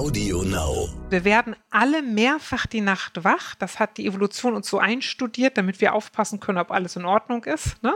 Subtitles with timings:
[0.00, 0.88] Audio Now.
[1.10, 3.54] Wir werden alle mehrfach die Nacht wach.
[3.56, 7.44] Das hat die Evolution uns so einstudiert, damit wir aufpassen können, ob alles in Ordnung
[7.44, 7.82] ist.
[7.82, 7.94] Ne?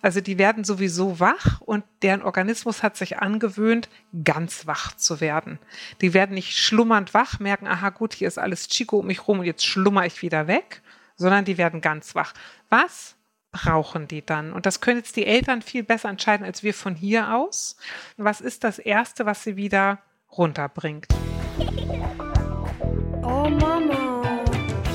[0.00, 3.88] Also die werden sowieso wach und deren Organismus hat sich angewöhnt,
[4.22, 5.58] ganz wach zu werden.
[6.00, 9.40] Die werden nicht schlummernd wach, merken, aha gut, hier ist alles Chico um mich rum
[9.40, 10.82] und jetzt schlummer ich wieder weg,
[11.16, 12.32] sondern die werden ganz wach.
[12.68, 13.16] Was
[13.50, 14.52] brauchen die dann?
[14.52, 17.76] Und das können jetzt die Eltern viel besser entscheiden als wir von hier aus.
[18.16, 19.98] Was ist das Erste, was sie wieder
[20.30, 21.08] runterbringt?
[23.22, 24.22] Oh Mama.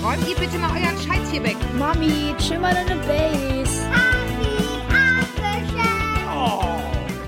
[0.04, 1.58] Räumt ihr bitte mal euren Scheiß hier weg.
[1.78, 3.86] Mami, chill mal deine Base.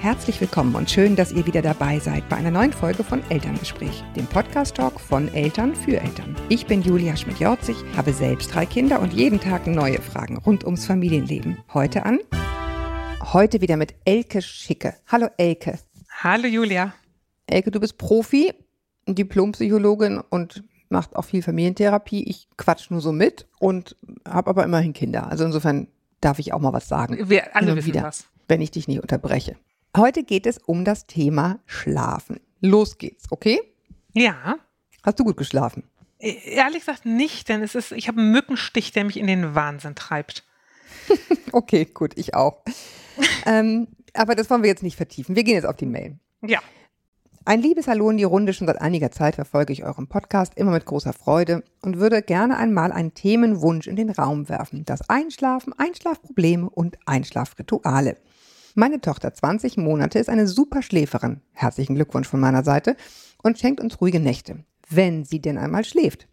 [0.07, 4.05] Herzlich willkommen und schön, dass ihr wieder dabei seid bei einer neuen Folge von Elterngespräch,
[4.15, 6.33] dem Podcast-Talk von Eltern für Eltern.
[6.47, 10.85] Ich bin Julia Schmidt-Jorzig, habe selbst drei Kinder und jeden Tag neue Fragen rund ums
[10.85, 11.57] Familienleben.
[11.73, 12.19] Heute an?
[13.33, 14.93] Heute wieder mit Elke Schicke.
[15.07, 15.77] Hallo Elke.
[16.23, 16.93] Hallo Julia.
[17.45, 18.53] Elke, du bist Profi,
[19.15, 22.23] Diplompsychologin und macht auch viel Familientherapie.
[22.23, 23.95] Ich quatsch nur so mit und
[24.27, 25.27] habe aber immerhin Kinder.
[25.29, 25.87] Also insofern
[26.21, 27.29] darf ich auch mal was sagen.
[27.29, 28.25] Wir alle wissen wieder, was.
[28.47, 29.55] wenn ich dich nicht unterbreche.
[29.95, 32.39] Heute geht es um das Thema Schlafen.
[32.61, 33.59] Los geht's, okay?
[34.13, 34.55] Ja.
[35.03, 35.83] Hast du gut geschlafen?
[36.19, 39.55] E- Ehrlich gesagt nicht, denn es ist, ich habe einen Mückenstich, der mich in den
[39.55, 40.43] Wahnsinn treibt.
[41.53, 42.61] Okay, gut, ich auch.
[43.45, 45.35] ähm, aber das wollen wir jetzt nicht vertiefen.
[45.35, 46.17] Wir gehen jetzt auf die Mail.
[46.41, 46.59] Ja.
[47.47, 48.51] Ein liebes Hallo in die Runde.
[48.51, 52.57] Schon seit einiger Zeit verfolge ich euren Podcast immer mit großer Freude und würde gerne
[52.57, 54.83] einmal einen Themenwunsch in den Raum werfen.
[54.83, 58.17] Das Einschlafen, Einschlafprobleme und Einschlafrituale.
[58.75, 61.39] Meine Tochter, 20 Monate, ist eine super Schläferin.
[61.53, 62.97] Herzlichen Glückwunsch von meiner Seite
[63.41, 66.27] und schenkt uns ruhige Nächte, wenn sie denn einmal schläft.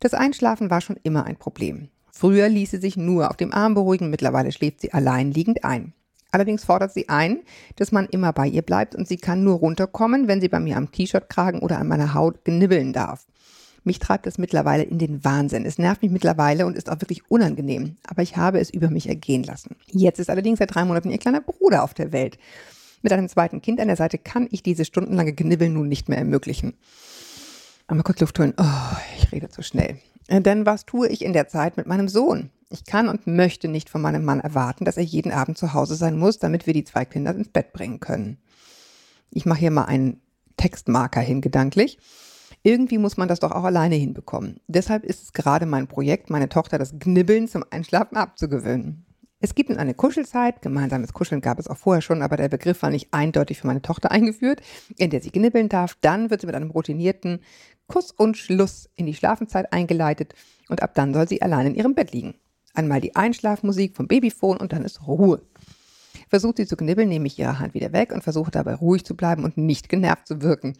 [0.00, 1.90] Das Einschlafen war schon immer ein Problem.
[2.10, 5.92] Früher ließ sie sich nur auf dem Arm beruhigen, mittlerweile schläft sie allein liegend ein.
[6.34, 7.42] Allerdings fordert sie ein,
[7.76, 10.76] dass man immer bei ihr bleibt und sie kann nur runterkommen, wenn sie bei mir
[10.76, 13.28] am T-Shirt-Kragen oder an meiner Haut genibbeln darf.
[13.84, 15.64] Mich treibt das mittlerweile in den Wahnsinn.
[15.64, 17.98] Es nervt mich mittlerweile und ist auch wirklich unangenehm.
[18.04, 19.76] Aber ich habe es über mich ergehen lassen.
[19.86, 22.36] Jetzt ist allerdings seit drei Monaten ihr kleiner Bruder auf der Welt.
[23.02, 26.18] Mit einem zweiten Kind an der Seite kann ich diese stundenlange Genibbeln nun nicht mehr
[26.18, 26.74] ermöglichen.
[27.86, 28.54] Einmal kurz Luft holen.
[28.56, 29.98] Oh, ich rede zu schnell.
[30.28, 32.50] Denn was tue ich in der Zeit mit meinem Sohn?
[32.74, 35.94] Ich kann und möchte nicht von meinem Mann erwarten, dass er jeden Abend zu Hause
[35.94, 38.38] sein muss, damit wir die zwei Kinder ins Bett bringen können.
[39.30, 40.20] Ich mache hier mal einen
[40.56, 41.98] Textmarker hin, gedanklich.
[42.64, 44.58] Irgendwie muss man das doch auch alleine hinbekommen.
[44.66, 49.06] Deshalb ist es gerade mein Projekt, meine Tochter das Knibbeln zum Einschlafen abzugewöhnen.
[49.38, 52.82] Es gibt nun eine Kuschelzeit, gemeinsames Kuscheln gab es auch vorher schon, aber der Begriff
[52.82, 54.62] war nicht eindeutig für meine Tochter eingeführt,
[54.96, 55.96] in der sie knibbeln darf.
[56.00, 57.38] Dann wird sie mit einem routinierten
[57.86, 60.34] Kuss und Schluss in die Schlafenszeit eingeleitet
[60.68, 62.34] und ab dann soll sie allein in ihrem Bett liegen.
[62.74, 65.40] Einmal die Einschlafmusik vom Babyphone und dann ist Ruhe.
[66.28, 69.16] Versucht sie zu knibbeln, nehme ich ihre Hand wieder weg und versuche dabei ruhig zu
[69.16, 70.74] bleiben und nicht genervt zu wirken.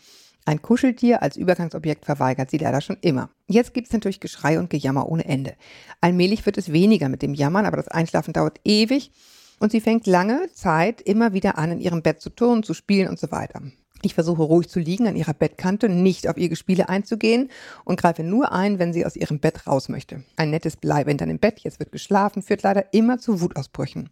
[0.46, 3.30] Ein Kuscheltier als Übergangsobjekt verweigert sie leider schon immer.
[3.46, 5.54] Jetzt gibt es natürlich Geschrei und Gejammer ohne Ende.
[6.00, 9.10] Allmählich wird es weniger mit dem Jammern, aber das Einschlafen dauert ewig
[9.58, 13.08] und sie fängt lange Zeit immer wieder an, in ihrem Bett zu turnen, zu spielen
[13.08, 13.62] und so weiter.
[14.04, 17.48] Ich versuche ruhig zu liegen an ihrer Bettkante, nicht auf ihr Gespiele einzugehen
[17.84, 20.22] und greife nur ein, wenn sie aus ihrem Bett raus möchte.
[20.36, 24.10] Ein nettes Bleiben dann im Bett, jetzt wird geschlafen, führt leider immer zu Wutausbrüchen.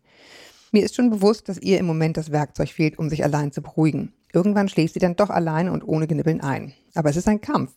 [0.70, 3.60] Mir ist schon bewusst, dass ihr im Moment das Werkzeug fehlt, um sich allein zu
[3.60, 4.14] beruhigen.
[4.32, 6.72] Irgendwann schläft sie dann doch alleine und ohne Genibbeln ein.
[6.94, 7.72] Aber es ist ein Kampf.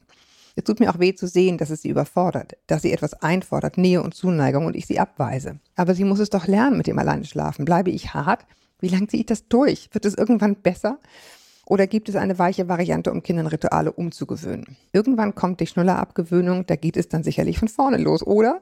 [0.56, 3.78] Es tut mir auch weh zu sehen, dass es sie überfordert, dass sie etwas einfordert,
[3.78, 5.60] Nähe und Zuneigung und ich sie abweise.
[5.76, 7.66] Aber sie muss es doch lernen mit dem Alleine schlafen.
[7.66, 8.46] Bleibe ich hart?
[8.80, 9.90] Wie lange ziehe ich das durch?
[9.92, 11.00] Wird es irgendwann besser?
[11.66, 14.78] Oder gibt es eine weiche Variante, um Kindern Rituale umzugewöhnen?
[14.94, 18.62] Irgendwann kommt die Schnullerabgewöhnung, da geht es dann sicherlich von vorne los, oder?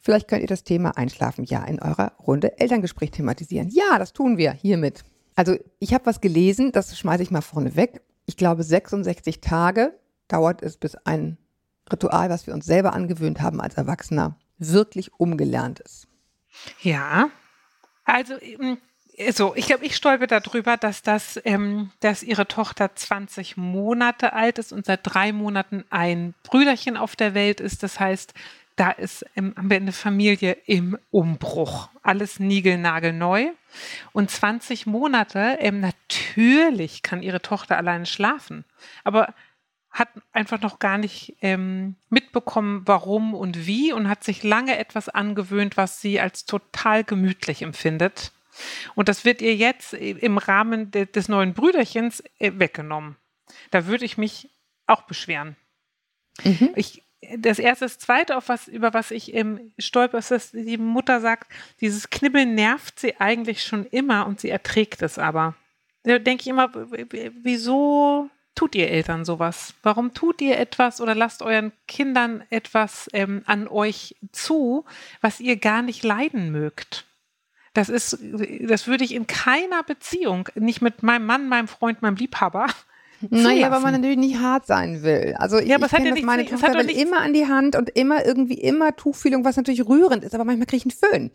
[0.00, 3.68] Vielleicht könnt ihr das Thema Einschlafen ja in eurer Runde Elterngespräch thematisieren.
[3.70, 5.04] Ja, das tun wir hiermit.
[5.36, 8.02] Also ich habe was gelesen, das schmeiße ich mal vorne weg.
[8.26, 9.92] Ich glaube, 66 Tage
[10.26, 11.38] dauert es, bis ein
[11.92, 16.08] Ritual, was wir uns selber angewöhnt haben als Erwachsener, wirklich umgelernt ist.
[16.82, 17.30] Ja.
[18.04, 18.78] Also, ähm,
[19.30, 24.58] so, ich glaube, ich stolpe darüber, dass das, ähm, dass ihre Tochter 20 Monate alt
[24.58, 27.82] ist und seit drei Monaten ein Brüderchen auf der Welt ist.
[27.82, 28.34] Das heißt,
[28.76, 31.88] da ist, ähm, haben wir eine Familie im Umbruch.
[32.02, 33.50] Alles niegelnagelneu.
[34.12, 38.64] Und 20 Monate, ähm, natürlich kann ihre Tochter alleine schlafen.
[39.04, 39.34] Aber
[39.90, 45.08] hat einfach noch gar nicht ähm, mitbekommen, warum und wie und hat sich lange etwas
[45.08, 48.32] angewöhnt, was sie als total gemütlich empfindet.
[48.94, 53.16] Und das wird ihr jetzt im Rahmen de des neuen Brüderchens äh, weggenommen.
[53.70, 54.48] Da würde ich mich
[54.86, 55.56] auch beschweren.
[56.44, 56.70] Mhm.
[56.76, 57.02] Ich,
[57.36, 61.20] das erste, das zweite, auf was, über was ich ähm, stolper, ist, dass die Mutter
[61.20, 61.50] sagt,
[61.80, 65.54] dieses Knibbeln nervt sie eigentlich schon immer und sie erträgt es aber.
[66.04, 66.70] Da denke ich immer,
[67.42, 69.74] wieso tut ihr Eltern sowas?
[69.82, 74.84] Warum tut ihr etwas oder lasst euren Kindern etwas ähm, an euch zu,
[75.20, 77.04] was ihr gar nicht leiden mögt?
[77.78, 78.18] Das ist,
[78.66, 82.66] das würde ich in keiner Beziehung, nicht mit meinem Mann, meinem Freund, meinem Liebhaber.
[83.30, 85.34] Naja, aber man natürlich nicht hart sein will.
[85.40, 87.32] Also ich, Ja, aber es ich hat ja das, meine es Tochter will immer an
[87.32, 90.94] die Hand und immer irgendwie immer Tuchfühlung, was natürlich rührend ist, aber manchmal kriege ich
[90.94, 91.30] einen Föhn.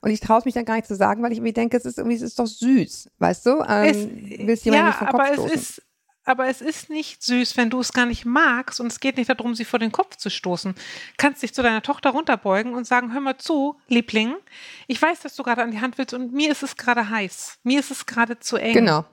[0.00, 1.84] Und ich traue es mich dann gar nicht zu sagen, weil ich irgendwie denke, es
[1.84, 3.62] ist irgendwie, es ist doch süß, weißt du?
[3.68, 5.54] Ähm, willst jemand ja, nicht vom Kopf aber es stoßen.
[5.54, 5.82] ist,
[6.28, 9.30] aber es ist nicht süß, wenn du es gar nicht magst und es geht nicht
[9.30, 10.74] darum, sie vor den Kopf zu stoßen.
[11.16, 14.34] Kannst dich zu deiner Tochter runterbeugen und sagen, hör mal zu, Liebling,
[14.86, 17.58] ich weiß, dass du gerade an die Hand willst und mir ist es gerade heiß.
[17.62, 18.74] Mir ist es gerade zu eng.
[18.74, 19.04] Genau.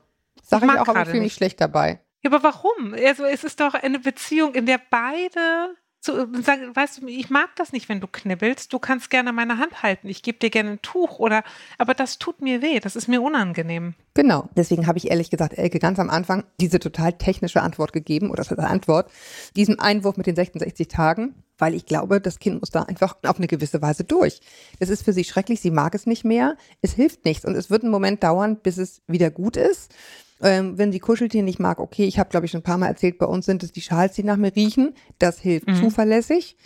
[0.44, 2.02] Sag ich mag auch, aber ich fühle mich schlecht dabei.
[2.22, 2.94] Ja, aber warum?
[2.94, 7.50] Also es ist doch eine Beziehung, in der beide zu, sagen, weißt du, ich mag
[7.56, 8.72] das nicht, wenn du knibbelst.
[8.72, 10.08] Du kannst gerne meine Hand halten.
[10.08, 11.44] Ich gebe dir gerne ein Tuch oder,
[11.78, 12.80] aber das tut mir weh.
[12.80, 13.96] Das ist mir unangenehm.
[14.14, 14.48] Genau.
[14.56, 18.44] Deswegen habe ich ehrlich gesagt Elke ganz am Anfang diese total technische Antwort gegeben oder
[18.44, 19.12] heißt Antwort,
[19.56, 23.38] diesem Einwurf mit den 66 Tagen, weil ich glaube, das Kind muss da einfach auf
[23.38, 24.40] eine gewisse Weise durch.
[24.80, 27.70] Das ist für sie schrecklich, sie mag es nicht mehr, es hilft nichts und es
[27.70, 29.94] wird einen Moment dauern, bis es wieder gut ist.
[30.42, 32.88] Ähm, wenn sie Kuscheltier nicht mag, okay, ich habe, glaube ich, schon ein paar Mal
[32.88, 34.94] erzählt, bei uns sind es die Schals, die nach mir riechen.
[35.18, 36.58] Das hilft zuverlässig.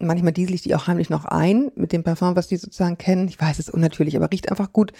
[0.00, 3.28] Manchmal diesel ich die auch heimlich noch ein mit dem Parfum, was die sozusagen kennen.
[3.28, 4.92] Ich weiß, es ist unnatürlich, aber riecht einfach gut.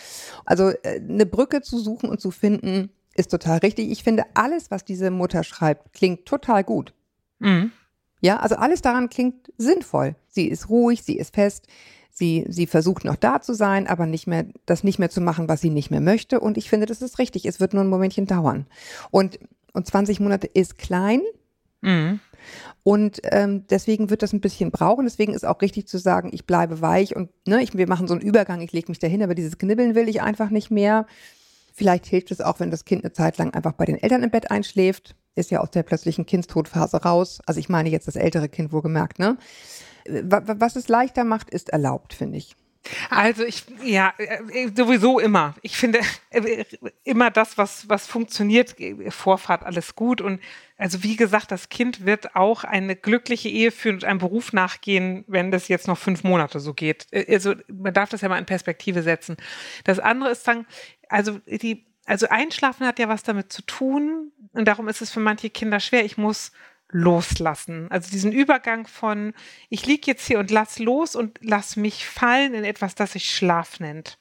[0.45, 3.91] Also äh, eine Brücke zu suchen und zu finden, ist total richtig.
[3.91, 6.95] Ich finde, alles, was diese Mutter schreibt, klingt total gut.
[7.41, 7.73] Mhm.
[8.21, 10.15] Ja, also alles daran klingt sinnvoll.
[10.29, 11.67] Sie ist ruhig, sie ist fest,
[12.13, 15.49] sie, sie versucht noch da zu sein, aber nicht mehr, das nicht mehr zu machen,
[15.49, 16.39] was sie nicht mehr möchte.
[16.41, 17.47] Und ich finde, das ist richtig.
[17.47, 18.67] Es wird nur ein Momentchen dauern.
[19.11, 19.39] Und,
[19.73, 21.23] und 20 Monate ist klein.
[21.81, 22.21] Mhm.
[22.83, 25.05] Und ähm, deswegen wird das ein bisschen brauchen.
[25.05, 28.15] Deswegen ist auch richtig zu sagen, ich bleibe weich und ne, ich, wir machen so
[28.15, 31.07] einen Übergang, ich lege mich dahin, aber dieses Knibbeln will ich einfach nicht mehr.
[31.75, 34.31] Vielleicht hilft es auch, wenn das Kind eine Zeit lang einfach bei den Eltern im
[34.31, 35.15] Bett einschläft.
[35.35, 37.41] Ist ja aus der plötzlichen Kindstodphase raus.
[37.47, 39.39] Also ich meine jetzt das ältere Kind wohlgemerkt, ne?
[40.09, 42.55] Wa- wa- Was es leichter macht, ist erlaubt, finde ich.
[43.11, 45.55] Also ich, ja, äh, sowieso immer.
[45.63, 46.01] Ich finde
[46.31, 46.65] äh,
[47.05, 50.21] immer das, was, was funktioniert, äh, Vorfahrt, alles gut.
[50.21, 50.41] Und
[50.77, 55.25] also wie gesagt, das Kind wird auch eine glückliche Ehe führen und einem Beruf nachgehen,
[55.29, 57.07] wenn das jetzt noch fünf Monate so geht.
[57.13, 59.37] Äh, Also man darf das ja mal in Perspektive setzen.
[59.85, 60.67] Das andere ist dann,
[61.09, 65.21] also die, also Einschlafen hat ja was damit zu tun und darum ist es für
[65.21, 66.05] manche Kinder schwer.
[66.05, 66.51] Ich muss
[66.93, 67.91] loslassen.
[67.91, 69.35] Also diesen Übergang von,
[69.69, 73.31] ich lieg jetzt hier und lass los und lass mich fallen in etwas, das sich
[73.35, 74.19] Schlaf nennt.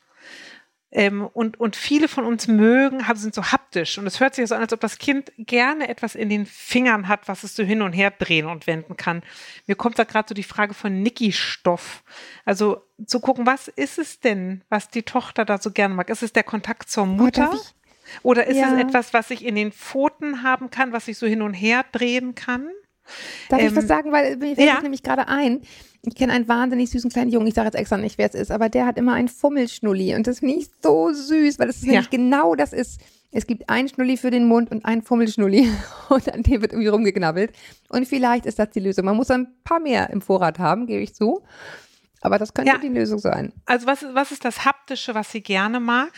[0.94, 3.98] Ähm, und, und viele von uns mögen, haben- sind so haptisch.
[3.98, 7.08] Und es hört sich so an, als ob das Kind gerne etwas in den Fingern
[7.08, 9.24] hat, was es so hin und her drehen und wenden kann.
[9.68, 12.04] Mir kommt da gerade so die Frage von Niki-Stoff.
[12.44, 16.10] Also zu gucken, was ist es denn, was die Tochter da so gerne mag?
[16.10, 17.46] Ist es der Kontakt zur Mutter?
[17.52, 17.81] darf ich-
[18.24, 18.74] Oder ist Ja.
[18.74, 21.86] es etwas, was ich in den Pfoten haben kann, was ich so hin und her
[21.92, 22.68] drehen kann?
[23.50, 24.12] Darf ich Ähm, was sagen?
[24.12, 24.82] Weil mir fällt ja.
[24.82, 25.62] nämlich gerade ein.
[26.04, 27.48] Ich kenne einen wahnsinnig süßen kleinen Jungen.
[27.48, 30.16] Ich sage jetzt extra nicht, wer es ist, aber der hat immer einen Fummelschnulli.
[30.16, 31.92] Und das finde ich so süß, weil das ist Ja.
[31.94, 33.00] nämlich genau das ist.
[33.34, 35.70] Es gibt einen Schnulli für den Mund und einen Fummelschnulli.
[36.10, 37.54] Und an dem wird irgendwie rumgeknabbelt.
[37.90, 39.06] Und vielleicht ist das die Lösung.
[39.06, 41.42] Man muss ein paar mehr im Vorrat haben, gebe ich zu.
[42.20, 42.78] Aber das könnte Ja.
[42.78, 43.54] die Lösung sein.
[43.66, 46.12] Also was, was ist das Haptische, was sie gerne mag?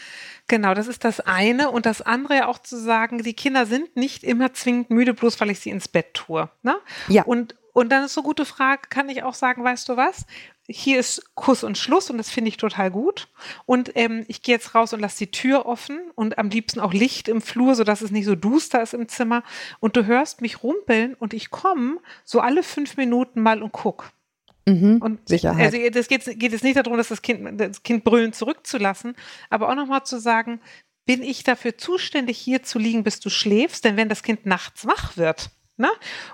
[0.47, 1.71] Genau, das ist das eine.
[1.71, 5.39] Und das andere ja auch zu sagen, die Kinder sind nicht immer zwingend müde, bloß
[5.39, 6.49] weil ich sie ins Bett tue.
[6.63, 6.75] Ne?
[7.07, 7.23] Ja.
[7.23, 10.25] Und, und dann ist so gute Frage, kann ich auch sagen, weißt du was?
[10.67, 13.27] Hier ist Kuss und Schluss und das finde ich total gut.
[13.65, 16.93] Und ähm, ich gehe jetzt raus und lasse die Tür offen und am liebsten auch
[16.93, 19.43] Licht im Flur, sodass es nicht so duster ist im Zimmer.
[19.79, 24.11] Und du hörst mich rumpeln und ich komme so alle fünf Minuten mal und guck.
[24.65, 24.97] Mhm.
[25.01, 25.73] Und Sicherheit.
[25.73, 29.15] Also das geht, geht es nicht darum, dass das Kind, das Kind brüllen zurückzulassen,
[29.49, 30.61] aber auch nochmal zu sagen,
[31.05, 33.83] bin ich dafür zuständig, hier zu liegen, bis du schläfst?
[33.83, 35.89] Denn wenn das Kind nachts wach wird, ne?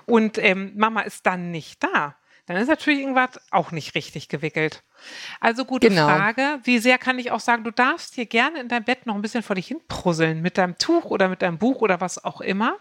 [0.06, 2.16] Und ähm, Mama ist dann nicht da,
[2.46, 4.82] dann ist natürlich irgendwas auch nicht richtig gewickelt.
[5.40, 6.06] Also gute Genau.
[6.06, 6.60] Frage.
[6.64, 9.22] Wie sehr kann ich auch sagen, du darfst hier gerne in dein Bett noch ein
[9.22, 12.40] bisschen vor dich hin prusseln mit deinem Tuch oder mit deinem Buch oder was auch
[12.40, 12.76] immer.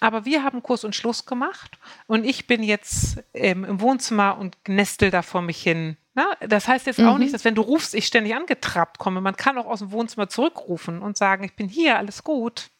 [0.00, 4.56] Aber wir haben Kurs und Schluss gemacht und ich bin jetzt ähm, im Wohnzimmer und
[4.66, 5.96] nestel da vor mich hin.
[6.14, 9.20] Na, das heißt jetzt auch nicht, dass wenn du rufst, ich ständig angetrappt komme.
[9.20, 12.70] Man kann auch aus dem Wohnzimmer zurückrufen und sagen, ich bin hier, alles gut.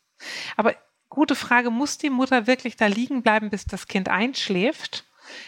[0.56, 0.74] Aber
[1.08, 5.04] gute Frage, muss die Mutter wirklich da liegen bleiben, bis das Kind einschläft?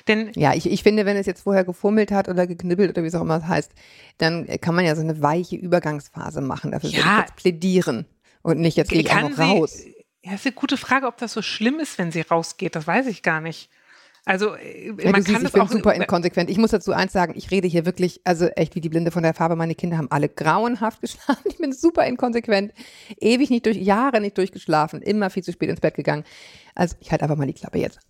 [0.09, 3.09] Denn Ja, ich, ich finde, wenn es jetzt vorher gefummelt hat oder geknibbelt oder wie
[3.09, 3.73] es auch immer heißt,
[4.19, 6.71] dann kann man ja so eine weiche Übergangsphase machen.
[6.73, 7.15] Dafür würde Ja.
[7.21, 8.07] ich jetzt plädieren
[8.43, 9.73] und nicht jetzt gehe ich einfach raus.
[9.79, 12.77] sie, ja, ist eine gute Frage, ob das so schlimm ist, wenn sie rausgeht.
[12.77, 13.71] Das weiß ich gar nicht.
[14.25, 16.49] Also äh, Ja, man kann siehst, ich das bin auch super inkonsequent.
[16.49, 19.25] Ich muss dazu eins sagen, ich rede hier wirklich, also echt wie die Blinde von
[19.25, 19.57] der Farbe.
[19.57, 21.43] Meine Kinder haben alle grauenhaft geschlafen.
[21.47, 22.73] Ich bin super inkonsequent.
[23.21, 26.23] Ewig nicht durch, Jahre nicht durchgeschlafen, immer viel zu spät ins Bett gegangen.
[26.75, 28.01] Also ich halte einfach mal die Klappe jetzt.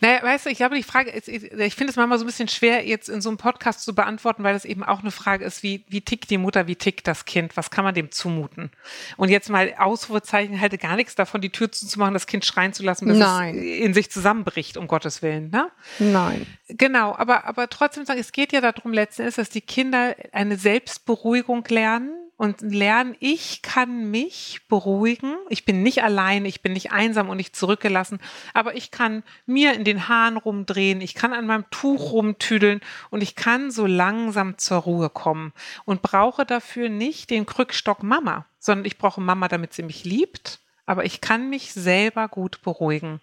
[0.00, 2.48] Naja, weißt du, ich glaube, die Frage ist, ich finde es manchmal so ein bisschen
[2.48, 5.62] schwer, jetzt in so einem Podcast zu beantworten, weil das eben auch eine Frage ist,
[5.62, 8.70] wie, wie tickt die Mutter, wie tickt das Kind, was kann man dem zumuten?
[9.16, 12.82] Und jetzt mal Ausrufezeichen halte gar nichts davon, die Tür zuzumachen, das Kind schreien zu
[12.82, 13.56] lassen, bis Nein.
[13.56, 15.70] es in sich zusammenbricht, um Gottes Willen, ne?
[15.98, 16.46] Nein.
[16.68, 20.58] Genau, aber, aber trotzdem sagen, es geht ja darum letzten Endes, dass die Kinder eine
[20.58, 25.36] Selbstberuhigung lernen und lernen, ich kann mich beruhigen.
[25.48, 28.18] Ich bin nicht allein, ich bin nicht einsam und nicht zurückgelassen,
[28.52, 33.22] aber ich kann mir in den Haaren rumdrehen, ich kann an meinem Tuch rumtüdeln und
[33.22, 35.52] ich kann so langsam zur Ruhe kommen
[35.84, 40.60] und brauche dafür nicht den Krückstock Mama, sondern ich brauche Mama, damit sie mich liebt,
[40.86, 43.20] aber ich kann mich selber gut beruhigen.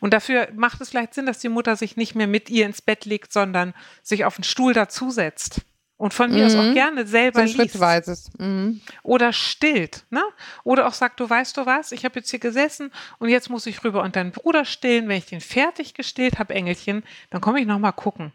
[0.00, 2.82] Und dafür macht es vielleicht Sinn, dass die Mutter sich nicht mehr mit ihr ins
[2.82, 5.62] Bett legt, sondern sich auf den Stuhl dazusetzt.
[5.96, 8.30] Und von mir aus auch gerne selber So liest schrittweises.
[8.38, 8.80] Mhm.
[9.04, 10.22] oder stillt, ne?
[10.64, 13.66] Oder auch sagt, du weißt du was, ich habe jetzt hier gesessen und jetzt muss
[13.66, 15.08] ich rüber und deinen Bruder stillen.
[15.08, 18.32] Wenn ich den fertig gestillt habe, Engelchen, dann komme ich noch mal gucken.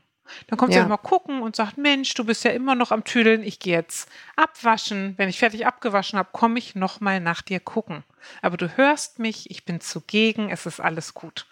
[0.47, 0.83] Dann kommt sie Ja.
[0.83, 3.75] noch mal gucken und sagt, Mensch, du bist ja immer noch am Tüdeln, ich gehe
[3.75, 5.13] jetzt abwaschen.
[5.17, 8.03] Wenn ich fertig abgewaschen habe, komme ich noch mal nach dir gucken.
[8.41, 11.45] Aber du hörst mich, ich bin zugegen, es ist alles gut.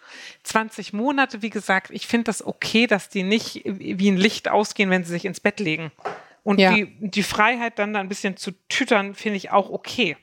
[0.43, 4.89] 20 Monate, wie gesagt, ich finde das okay, dass die nicht wie ein Licht ausgehen,
[4.89, 5.91] wenn sie sich ins Bett legen.
[6.43, 6.73] Und Ja.
[6.73, 10.17] die, die Freiheit dann da ein bisschen zu tütern, finde ich auch okay.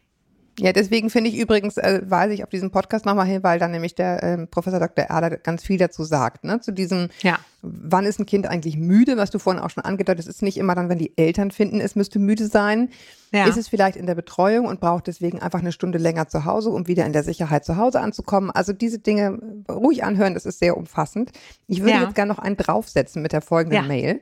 [0.61, 3.73] Ja, deswegen finde ich übrigens, äh, weise ich auf diesen Podcast nochmal hin, weil dann
[3.73, 5.07] nämlich der ähm, Professor Dr.
[5.07, 6.61] Erler ganz viel dazu sagt, ne?
[6.61, 7.41] Zu diesem, Ja.
[7.63, 10.57] wann ist ein Kind eigentlich müde, was du vorhin auch schon angedeutet hast, ist nicht
[10.57, 12.91] immer dann, wenn die Eltern finden, es müsste müde sein.
[13.33, 13.47] Ja.
[13.49, 16.71] Ist es vielleicht in der Betreuung und braucht deswegen einfach eine Stunde länger zu Hause,
[16.71, 18.53] um wieder in der Sicherheit zu Hause anzukommen.
[18.53, 21.33] Also diese Dinge äh, ruhig anhören, das ist sehr umfassend.
[21.67, 22.03] Ich würde Ja.
[22.05, 23.89] jetzt gerne noch einen draufsetzen mit der folgenden.
[23.89, 24.21] Mail.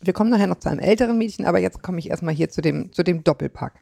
[0.00, 2.60] Wir kommen nachher noch zu einem älteren Mädchen, aber jetzt komme ich erstmal hier zu
[2.60, 3.72] dem, zu dem Doppelpack.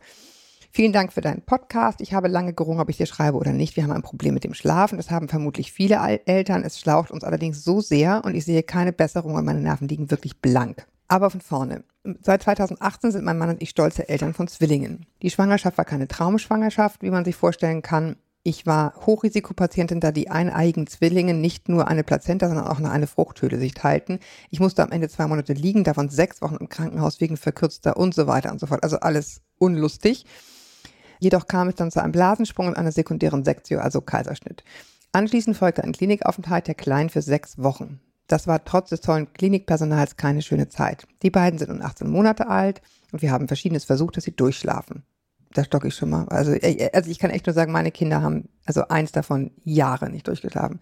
[0.73, 2.00] Vielen Dank für deinen Podcast.
[2.00, 3.75] Ich habe lange gerungen, ob ich dir schreibe oder nicht.
[3.75, 4.99] Wir haben ein Problem mit dem Schlafen.
[4.99, 5.97] Das haben vermutlich viele
[6.27, 6.62] Eltern.
[6.62, 10.12] Es schlaucht uns allerdings so sehr und ich sehe keine Besserung und meine Nerven liegen
[10.12, 10.87] wirklich blank.
[11.09, 11.83] Aber von vorne.
[12.23, 15.07] Seit 2018 sind mein Mann und ich stolze Eltern von Zwillingen.
[15.23, 18.15] Die Schwangerschaft war keine Traumschwangerschaft, wie man sich vorstellen kann.
[18.45, 23.59] Ich war Hochrisikopatientin, da die eineiigen Zwillinge nicht nur eine Plazenta, sondern auch eine Fruchthöhle
[23.59, 24.21] sich teilten.
[24.50, 28.15] Ich musste am Ende zwei Monate liegen, davon sechs Wochen im Krankenhaus wegen verkürzter und
[28.15, 28.85] so weiter und so fort.
[28.85, 30.25] Also alles unlustig.
[31.21, 34.65] Jedoch kam es dann zu einem Blasensprung und einer sekundären Sektio, also Kaiserschnitt.
[35.12, 38.00] Anschließend folgte ein Klinikaufenthalt der Kleinen für sechs Wochen.
[38.27, 41.07] Das war trotz des tollen Klinikpersonals keine schöne Zeit.
[41.23, 42.81] Die beiden sind nun 18 Monate alt
[43.12, 45.03] und wir haben verschiedenes versucht, dass sie durchschlafen.
[45.53, 46.29] Da stocke ich schon mal.
[46.29, 50.09] Also, äh, also ich kann echt nur sagen, meine Kinder haben also eins davon Jahre
[50.09, 50.79] nicht durchgeschlafen.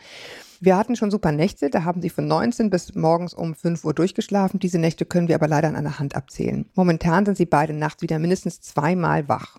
[0.60, 3.94] Wir hatten schon super Nächte, da haben sie von 19 bis morgens um 5 Uhr
[3.94, 4.60] durchgeschlafen.
[4.60, 6.66] Diese Nächte können wir aber leider an einer Hand abzählen.
[6.74, 9.58] Momentan sind sie beide nachts wieder mindestens zweimal wach.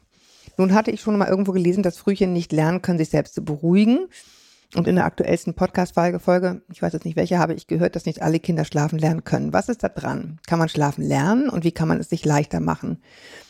[0.59, 3.45] Nun hatte ich schon mal irgendwo gelesen, dass Frühchen nicht lernen können, sich selbst zu
[3.45, 4.09] beruhigen.
[4.75, 8.21] Und in der aktuellsten Podcast-Folge, ich weiß jetzt nicht welche, habe ich gehört, dass nicht
[8.21, 9.53] alle Kinder schlafen lernen können.
[9.53, 10.37] Was ist da dran?
[10.47, 12.97] Kann man schlafen lernen und wie kann man es sich leichter machen?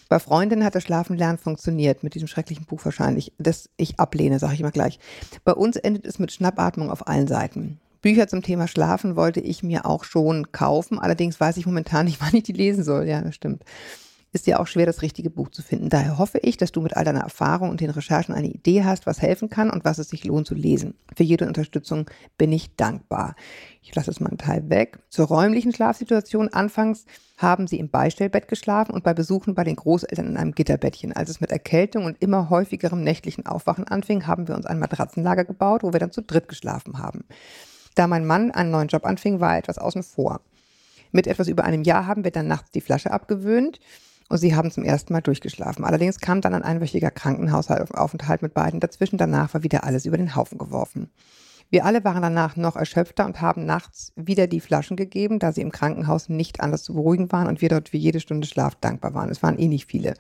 [0.08, 4.38] Bei Freundinnen hat das Schlafen lernen funktioniert, mit diesem schrecklichen Buch wahrscheinlich, das ich ablehne,
[4.38, 5.00] sage ich mal gleich.
[5.44, 7.80] Bei uns endet es mit Schnappatmung auf allen Seiten.
[8.04, 12.22] Bücher zum Thema Schlafen wollte ich mir auch schon kaufen, allerdings weiß ich momentan nicht,
[12.22, 13.08] wann ich die lesen soll.
[13.08, 13.64] Ja, das stimmt
[14.32, 15.90] ist ja auch schwer, das richtige Buch zu finden.
[15.90, 19.08] Daher hoffe ich, dass du mit all deiner Erfahrung und den Recherchen eine Idee hast,
[19.08, 20.94] was helfen kann und was es sich lohnt zu lesen.
[21.16, 22.06] Für jede Unterstützung
[22.38, 23.36] bin ich dankbar.
[23.82, 25.00] Ich lasse es mal einen Teil weg.
[25.10, 26.50] Zur räumlichen Schlafsituation.
[26.50, 27.06] Anfangs
[27.38, 31.14] haben sie im Beistellbett geschlafen und bei Besuchen bei den Großeltern in einem Gitterbettchen.
[31.14, 35.46] Als es mit Erkältung und immer häufigerem nächtlichen Aufwachen anfing, haben wir uns ein Matratzenlager
[35.46, 37.24] gebaut, wo wir dann zu dritt geschlafen haben.
[37.96, 40.42] Da mein Mann einen neuen Job anfing, war er etwas außen vor.
[41.12, 43.80] Mit etwas über einem Jahr haben wir dann nachts die Flasche abgewöhnt
[44.30, 45.84] und sie haben zum ersten Mal durchgeschlafen.
[45.84, 49.18] Allerdings kam dann ein einwöchiger Krankenhausaufenthalt mit beiden dazwischen.
[49.18, 51.10] Danach war wieder alles über den Haufen geworfen.
[51.72, 55.62] Wir alle waren danach noch erschöpfter und haben nachts wieder die Flaschen gegeben, da sie
[55.62, 59.14] im Krankenhaus nicht anders zu beruhigen waren und wir dort für jede Stunde Schlaf dankbar
[59.14, 59.30] waren.
[59.30, 60.16] Es waren eh nicht viele.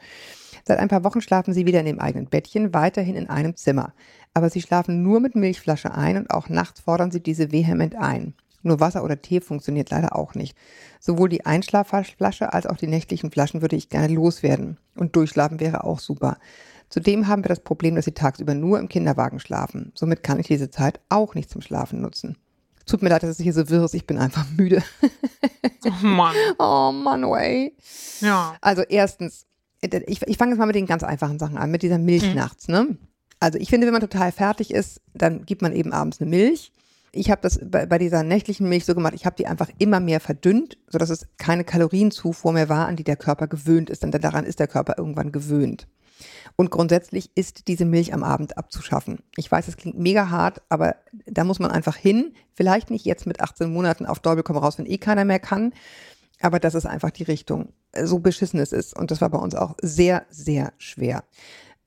[0.66, 3.94] Seit ein paar Wochen schlafen sie wieder in dem eigenen Bettchen, weiterhin in einem Zimmer.
[4.36, 8.36] Aber sie schlafen nur mit Milchflasche ein und auch nachts fordern sie diese vehement ein.
[8.62, 10.58] Nur Wasser oder Tee funktioniert leider auch nicht.
[11.00, 14.78] Sowohl die Einschlafflasche als auch die nächtlichen Flaschen würde ich gerne loswerden.
[14.96, 16.38] Und durchschlafen wäre auch super.
[16.90, 19.92] Zudem haben wir das Problem, dass sie tagsüber nur im Kinderwagen schlafen.
[19.96, 22.38] Somit kann ich diese Zeit auch nicht zum Schlafen nutzen.
[22.86, 23.94] Tut mir leid, dass es hier so wirr ist.
[23.94, 24.84] Ich bin einfach müde.
[25.86, 26.36] Oh Mann.
[26.58, 27.76] oh Mann, ey.
[28.20, 28.56] Ja.
[28.62, 29.46] Also erstens,
[29.82, 32.68] ich, ich fange jetzt mal mit den ganz einfachen Sachen an, mit dieser Milch nachts.
[32.68, 32.98] Ne?
[33.40, 36.72] Also ich finde, wenn man total fertig ist, dann gibt man eben abends eine Milch.
[37.12, 40.00] Ich habe das bei, bei dieser nächtlichen Milch so gemacht, ich habe die einfach immer
[40.00, 44.04] mehr verdünnt, sodass es keine Kalorienzufuhr mehr war, an die der Körper gewöhnt ist.
[44.04, 45.88] Denn daran ist der Körper irgendwann gewöhnt.
[46.56, 49.20] Und grundsätzlich ist diese Milch am Abend abzuschaffen.
[49.38, 52.34] Ich weiß, es klingt mega hart, aber da muss man einfach hin.
[52.54, 55.74] Vielleicht nicht jetzt mit 18 Monaten auf Däubel komm raus, wenn eh keiner mehr kann.
[56.42, 58.96] Aber das ist einfach die Richtung, so beschissen es ist.
[58.96, 61.24] Und das war bei uns auch sehr, sehr schwer.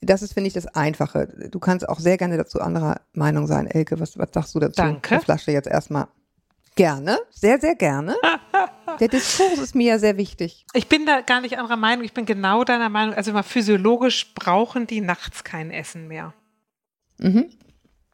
[0.05, 1.29] Das ist, finde ich, das Einfache.
[1.51, 3.67] Du kannst auch sehr gerne dazu anderer Meinung sein.
[3.69, 4.75] Elke, was, was sagst du dazu?
[4.77, 5.17] Danke.
[5.17, 6.09] Die Flasche jetzt erstmal.
[6.75, 8.17] Gerne, sehr, sehr gerne.
[9.01, 10.67] Der Diskurs ist mir ja sehr wichtig.
[10.75, 12.05] Ich bin da gar nicht anderer Meinung.
[12.05, 13.15] Ich bin genau deiner Meinung.
[13.15, 16.35] Also mal physiologisch brauchen die nachts kein Essen mehr.
[17.19, 17.51] Mhm.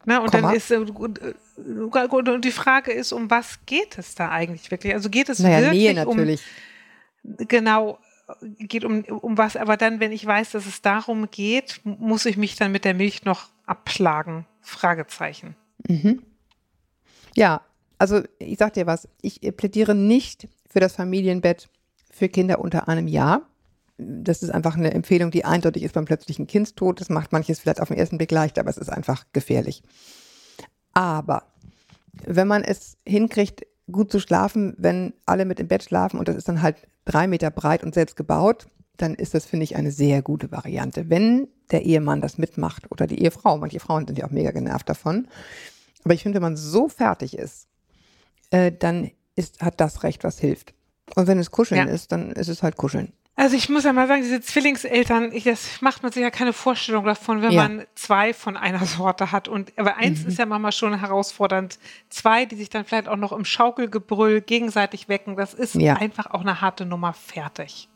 [0.05, 0.49] Na, und Komma.
[0.49, 4.71] dann ist äh, und, äh, und die Frage ist, um was geht es da eigentlich
[4.71, 4.93] wirklich?
[4.93, 6.41] Also geht es Naja, wirklich Nähe natürlich.
[7.23, 7.99] um genau
[8.59, 9.55] geht um um was?
[9.55, 12.93] Aber dann, wenn ich weiß, dass es darum geht, muss ich mich dann mit der
[12.93, 14.45] Milch noch abschlagen?
[14.61, 15.55] Fragezeichen.
[15.87, 16.21] Mhm.
[17.35, 17.61] Ja,
[17.97, 21.69] also ich sag dir was, ich plädiere nicht für das Familienbett
[22.11, 23.41] für Kinder unter einem Jahr.
[23.97, 27.01] Das ist einfach eine Empfehlung, die eindeutig ist beim plötzlichen Kindstod.
[27.01, 29.83] Das macht manches vielleicht auf den ersten Blick leicht, aber es ist einfach gefährlich.
[30.93, 31.43] Aber
[32.25, 36.35] wenn man es hinkriegt, gut zu schlafen, wenn alle mit im Bett schlafen und das
[36.35, 36.77] ist dann halt
[37.09, 41.09] drei Meter breit und selbst gebaut, dann ist das, finde ich, eine sehr gute Variante.
[41.09, 44.87] Wenn der Ehemann das mitmacht oder die Ehefrau, manche Frauen sind ja auch mega genervt
[44.89, 45.27] davon.
[46.03, 47.67] Aber ich finde, wenn man so fertig ist,
[48.51, 50.73] äh, dann ist, hat das Recht, was hilft.
[51.15, 51.93] Und wenn es Kuscheln Ja.
[51.93, 53.13] ist, dann ist es halt Kuscheln.
[53.39, 56.51] Also ich muss ja mal sagen, diese Zwillingseltern, ich, das macht man sich ja keine
[56.51, 57.63] Vorstellung davon, wenn Ja.
[57.69, 59.47] man zwei von einer Sorte hat.
[59.47, 61.79] Und aber eins ist ja manchmal schon herausfordernd.
[62.09, 65.93] Zwei, die sich dann vielleicht auch noch im Schaukelgebrüll gegenseitig wecken, das ist Ja.
[65.93, 67.87] einfach auch eine harte Nummer fertig.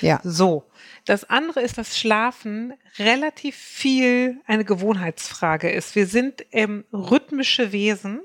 [0.00, 0.18] Ja.
[0.24, 0.64] So.
[1.04, 5.94] Das andere ist, dass Schlafen relativ viel eine Gewohnheitsfrage ist.
[5.94, 8.20] Wir sind ähm, rhythmische Wesen.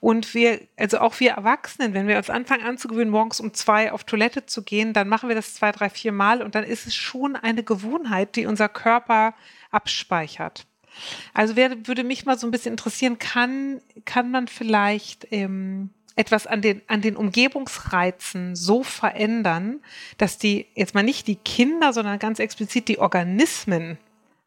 [0.00, 4.04] Und wir, also auch wir Erwachsenen, wenn wir uns anfangen anzugewöhnen, morgens um zwei auf
[4.04, 6.94] Toilette zu gehen, dann machen wir das zwei, drei, vier Mal und dann ist es
[6.94, 9.34] schon eine Gewohnheit, die unser Körper
[9.70, 10.66] abspeichert.
[11.32, 16.46] Also wer, würde mich mal so ein bisschen interessieren, kann, kann man vielleicht ähm, etwas
[16.46, 19.80] an den, an den Umgebungsreizen so verändern,
[20.18, 23.98] dass die, jetzt mal nicht die Kinder, sondern ganz explizit die Organismen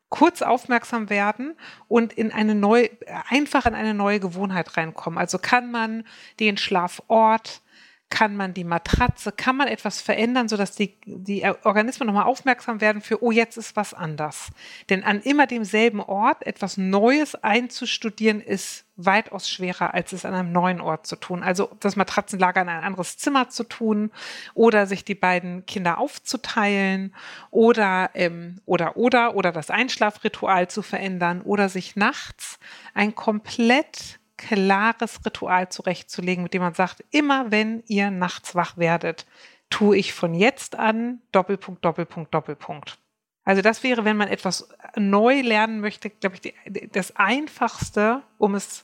[0.10, 1.56] kurz aufmerksam werden
[1.88, 2.89] und in eine neue,
[3.30, 5.20] einfach in eine neue Gewohnheit reinkommen.
[5.20, 6.06] Also kann man
[6.39, 7.62] den Schlafort,
[8.10, 13.02] kann man die Matratze, kann man etwas verändern, sodass die, die Organismen nochmal aufmerksam werden
[13.02, 14.50] für, oh, jetzt ist was anders.
[14.89, 20.52] Denn an immer demselben Ort etwas Neues einzustudieren, ist weitaus schwerer, als es an einem
[20.52, 21.43] neuen Ort zu tun.
[21.43, 24.12] Also das Matratzenlager in ein anderes Zimmer zu tun
[24.54, 27.13] oder sich die beiden Kinder aufzuteilen
[27.52, 32.58] oder, ähm, oder, oder, oder das Einschlafritual zu verändern oder sich nachts
[32.93, 39.26] ein komplett klares Ritual zurechtzulegen, mit dem man sagt, immer wenn ihr nachts wach werdet,
[39.69, 42.97] tue ich von jetzt an Doppelpunkt, Doppelpunkt, Doppelpunkt.
[43.43, 48.56] Also das wäre, wenn man etwas neu lernen möchte, glaube ich, die, das Einfachste, um
[48.56, 48.84] es,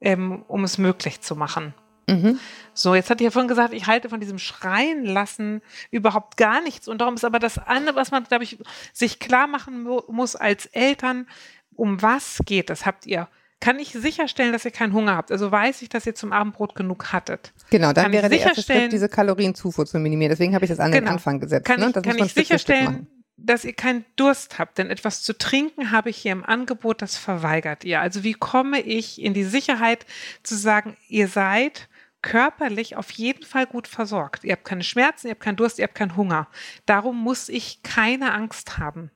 [0.00, 1.74] ähm, um es möglich zu machen.
[2.08, 2.38] Mhm.
[2.72, 6.60] So, jetzt hatte ich ja vorhin gesagt, ich halte von diesem Schreien lassen überhaupt gar
[6.60, 6.86] nichts.
[6.86, 8.58] Und darum ist aber das andere, was man, glaube ich,
[8.92, 11.26] sich klar machen mu muss als Eltern,
[11.74, 12.86] um was geht es?
[12.86, 13.28] Habt ihr,
[13.60, 15.32] kann ich sicherstellen, dass ihr keinen Hunger habt?
[15.32, 17.52] Also weiß ich, dass ihr zum Abendbrot genug hattet?
[17.70, 20.30] Genau, dann Kann wäre der erste Schritt, diese Kalorienzufuhr zu minimieren.
[20.30, 21.12] Deswegen habe ich das an den Genau.
[21.12, 21.66] Anfang gesetzt.
[21.66, 21.86] Kann ne?
[21.86, 24.78] ich, Das kann ich Stück sicherstellen, dass ihr keinen Durst habt?
[24.78, 28.00] Denn etwas zu trinken habe ich hier im Angebot, das verweigert ihr.
[28.00, 30.06] Also wie komme ich in die Sicherheit
[30.42, 31.88] zu sagen, ihr seid
[32.22, 34.42] körperlich auf jeden Fall gut versorgt.
[34.44, 36.48] Ihr habt keine Schmerzen, ihr habt keinen Durst, ihr habt keinen Hunger.
[36.84, 39.10] Darum muss ich keine Angst haben.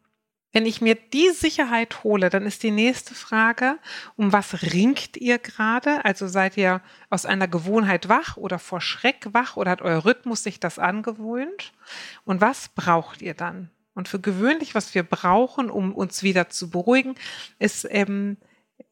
[0.53, 3.79] Wenn ich mir die Sicherheit hole, dann ist die nächste Frage,
[4.17, 6.05] um was ringt ihr gerade?
[6.05, 10.43] Also seid ihr aus einer Gewohnheit wach oder vor Schreck wach oder hat euer Rhythmus
[10.43, 11.73] sich das angewöhnt?
[12.25, 13.71] Und was braucht ihr dann?
[13.95, 17.15] Und für gewöhnlich, was wir brauchen, um uns wieder zu beruhigen,
[17.59, 18.37] ist, ähm,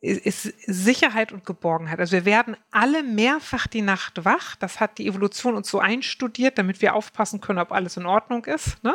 [0.01, 1.99] ist, Sicherheit und Geborgenheit.
[1.99, 4.55] Also wir werden alle mehrfach die Nacht wach.
[4.57, 8.45] Das hat die Evolution uns so einstudiert, damit wir aufpassen können, ob alles in Ordnung
[8.45, 8.83] ist.
[8.85, 8.95] Ne?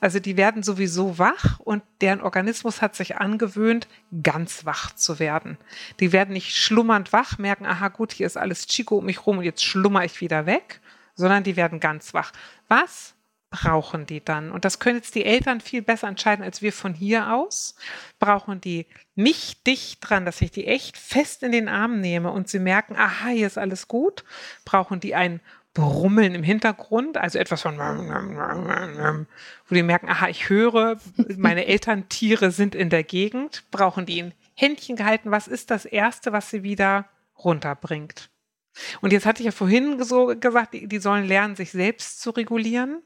[0.00, 3.88] Also die werden sowieso wach und deren Organismus hat sich angewöhnt,
[4.22, 5.58] ganz wach zu werden.
[5.98, 9.38] Die werden nicht schlummernd wach, merken, aha gut, hier ist alles Chico um mich rum
[9.38, 10.80] und jetzt schlummer ich wieder weg,
[11.14, 12.32] sondern die werden ganz wach.
[12.68, 13.15] Was
[13.56, 14.50] brauchen die dann?
[14.50, 17.74] Und das können jetzt die Eltern viel besser entscheiden als wir von hier aus.
[18.18, 22.48] Brauchen die mich dicht dran, dass ich die echt fest in den Arm nehme und
[22.48, 24.24] sie merken, aha, hier ist alles gut?
[24.66, 25.40] Brauchen die ein
[25.72, 30.98] Brummeln im Hintergrund, also etwas von, wo die merken, aha, ich höre,
[31.36, 36.32] meine Elterntiere sind in der Gegend, brauchen die ein Händchen gehalten, was ist das Erste,
[36.32, 37.06] was sie wieder
[37.38, 38.30] runterbringt?
[39.00, 42.30] Und jetzt hatte ich ja vorhin so gesagt, die, die sollen lernen, sich selbst zu
[42.30, 43.02] regulieren.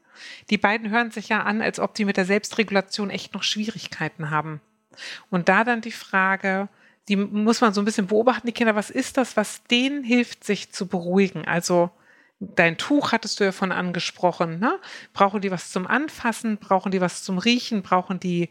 [0.49, 4.29] Die beiden hören sich ja an, als ob die mit der Selbstregulation echt noch Schwierigkeiten
[4.29, 4.61] haben.
[5.29, 6.69] Und da dann die Frage,
[7.07, 10.43] die muss man so ein bisschen beobachten, die Kinder, was ist das, was denen hilft,
[10.43, 11.47] sich zu beruhigen?
[11.47, 11.89] Also
[12.39, 14.79] dein Tuch hattest du ja von angesprochen, ne?
[15.13, 16.57] Brauchen die was zum Anfassen?
[16.57, 17.83] Brauchen die was zum Riechen?
[17.83, 18.49] Brauchen die,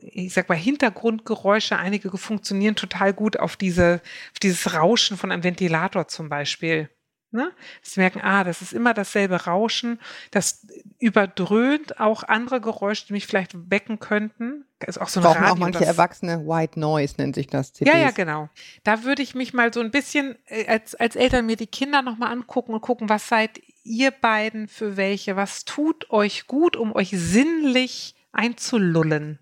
[0.00, 1.76] ich sag mal, Hintergrundgeräusche?
[1.76, 4.00] Einige funktionieren total gut auf diese,
[4.32, 6.88] auf dieses Rauschen von einem Ventilator zum Beispiel.
[7.32, 7.52] Ne?
[7.80, 10.00] Sie merken, ah, das ist immer dasselbe Rauschen,
[10.32, 10.66] das
[10.98, 14.64] überdröhnt auch andere Geräusche, die mich vielleicht wecken könnten.
[14.84, 17.72] Ist auch so ein Brauchen Radio, auch manche das- Erwachsene White Noise nennt sich das.
[17.72, 17.94] CDs.
[17.94, 18.48] ja, ja, genau.
[18.82, 22.02] Da würde ich mich mal so ein bisschen äh, als, als Eltern mir die Kinder
[22.02, 25.36] nochmal angucken und gucken, was seid ihr beiden für welche?
[25.36, 29.38] Was tut euch gut, um euch sinnlich einzulullen?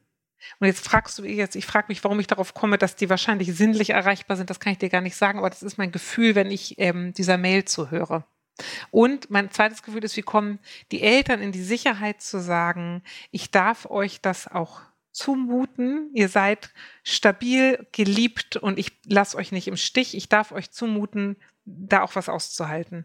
[0.59, 3.55] Und jetzt fragst du jetzt, ich frage mich, warum ich darauf komme, dass die wahrscheinlich
[3.55, 4.51] sinnlich erreichbar sind.
[4.51, 7.13] Das kann ich dir gar nicht sagen, aber das ist mein Gefühl, wenn ich ähm,
[7.13, 8.25] dieser Mail zuhöre.
[8.91, 10.59] Und mein zweites Gefühl ist, wie kommen
[10.91, 14.81] die Eltern in die Sicherheit zu sagen, ich darf euch das auch
[15.13, 16.11] zumuten.
[16.15, 16.71] Ihr seid
[17.03, 20.17] stabil, geliebt und ich lasse euch nicht im Stich.
[20.17, 23.05] Ich darf euch zumuten, da auch was auszuhalten.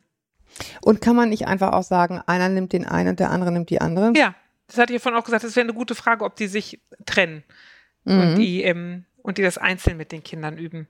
[0.82, 3.69] Und kann man nicht einfach auch sagen, einer nimmt den einen und der andere nimmt
[3.69, 4.13] die andere?
[4.15, 4.36] Ja,
[4.67, 5.43] das hatte ich vorhin auch gesagt.
[5.43, 7.43] Das wäre eine gute Frage, ob die sich trennen
[8.06, 8.19] Mhm.
[8.19, 10.88] und, die, ähm, und die das einzeln mit den Kindern üben.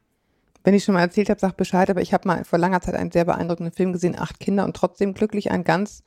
[0.63, 2.95] Wenn ich schon mal erzählt habe, sag Bescheid, aber ich habe mal vor langer Zeit
[2.95, 6.03] einen sehr beeindruckenden Film gesehen, acht Kinder und trotzdem glücklich, ein ganz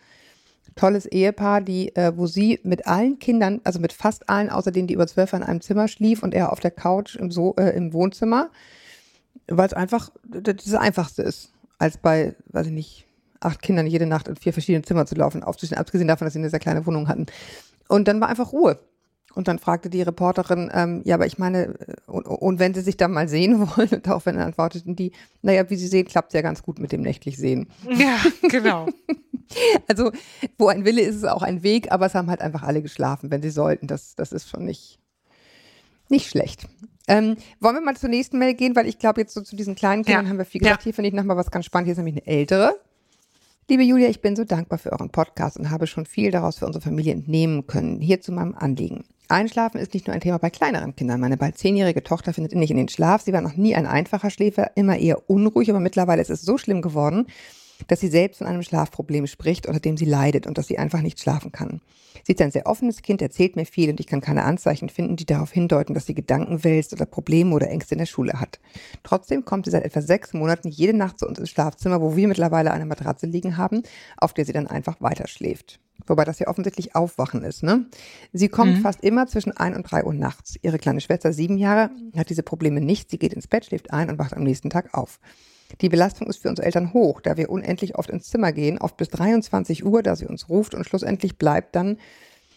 [0.74, 4.88] tolles Ehepaar, die, äh, wo sie mit allen Kindern, also mit fast allen, außer denen,
[4.88, 7.70] die über zwölf in einem Zimmer schlief und er auf der Couch im, so äh,
[7.76, 8.50] im Wohnzimmer,
[9.46, 13.06] weil es einfach das Einfachste ist, als bei, weiß ich nicht,
[13.40, 16.38] acht Kindern jede Nacht in vier verschiedenen Zimmern zu laufen, aufzustehen, abgesehen davon, dass sie
[16.40, 17.26] eine sehr kleine Wohnung hatten.
[17.88, 18.78] Und dann war einfach Ruhe.
[19.34, 22.80] Und dann fragte die Reporterin, ähm, ja, aber ich meine, äh, und, und wenn sie
[22.80, 26.40] sich dann mal sehen wollen, und daraufhin antworteten die, naja, wie Sie sehen, klappt ja
[26.40, 27.68] ganz gut mit dem nächtlich Sehen.
[27.90, 28.18] Ja,
[28.48, 28.86] genau.
[29.86, 30.10] Also,
[30.58, 33.30] wo ein Wille ist, ist auch ein Weg, aber es haben halt einfach alle geschlafen,
[33.30, 33.86] wenn sie sollten.
[33.86, 34.98] Das, das ist schon nicht,
[36.08, 36.66] nicht schlecht.
[37.06, 39.76] Ähm, wollen wir mal zur nächsten Mail gehen, weil ich glaube, jetzt so zu diesen
[39.76, 40.30] kleinen Kindern Ja.
[40.30, 40.80] haben wir viel gesagt.
[40.80, 40.84] Ja.
[40.84, 41.86] Hier finde ich nochmal was ganz spannend.
[41.86, 42.74] Hier ist nämlich eine ältere.
[43.68, 46.66] Liebe Julia, ich bin so dankbar für euren Podcast und habe schon viel daraus für
[46.66, 48.00] unsere Familie entnehmen können.
[48.00, 49.04] Hier zu meinem Anliegen.
[49.26, 51.18] Einschlafen ist nicht nur ein Thema bei kleineren Kindern.
[51.18, 53.22] Meine bald zehnjährige Tochter findet nicht in den Schlaf.
[53.22, 56.58] Sie war noch nie ein einfacher Schläfer, immer eher unruhig, aber mittlerweile ist es so
[56.58, 57.26] schlimm geworden,
[57.88, 61.02] dass sie selbst von einem Schlafproblem spricht, unter dem sie leidet und dass sie einfach
[61.02, 61.80] nicht schlafen kann.
[62.24, 65.16] Sie ist ein sehr offenes Kind, erzählt mir viel und ich kann keine Anzeichen finden,
[65.16, 68.58] die darauf hindeuten, dass sie Gedanken wälzt oder Probleme oder Ängste in der Schule hat.
[69.02, 72.26] Trotzdem kommt sie seit etwa sechs Monaten jede Nacht zu uns ins Schlafzimmer, wo wir
[72.26, 73.82] mittlerweile eine Matratze liegen haben,
[74.16, 75.78] auf der sie dann einfach weiter schläft.
[76.06, 77.86] Wobei das ja offensichtlich Aufwachen ist, ne?
[78.32, 80.56] Sie kommt fast immer zwischen ein und drei Uhr nachts.
[80.62, 83.10] Ihre kleine Schwester, sieben Jahre, hat diese Probleme nicht.
[83.10, 85.18] Sie geht ins Bett, schläft ein und wacht am nächsten Tag auf.
[85.80, 88.96] Die Belastung ist für unsere Eltern hoch, da wir unendlich oft ins Zimmer gehen, oft
[88.96, 91.98] bis 23 Uhr, da sie uns ruft und schlussendlich bleibt dann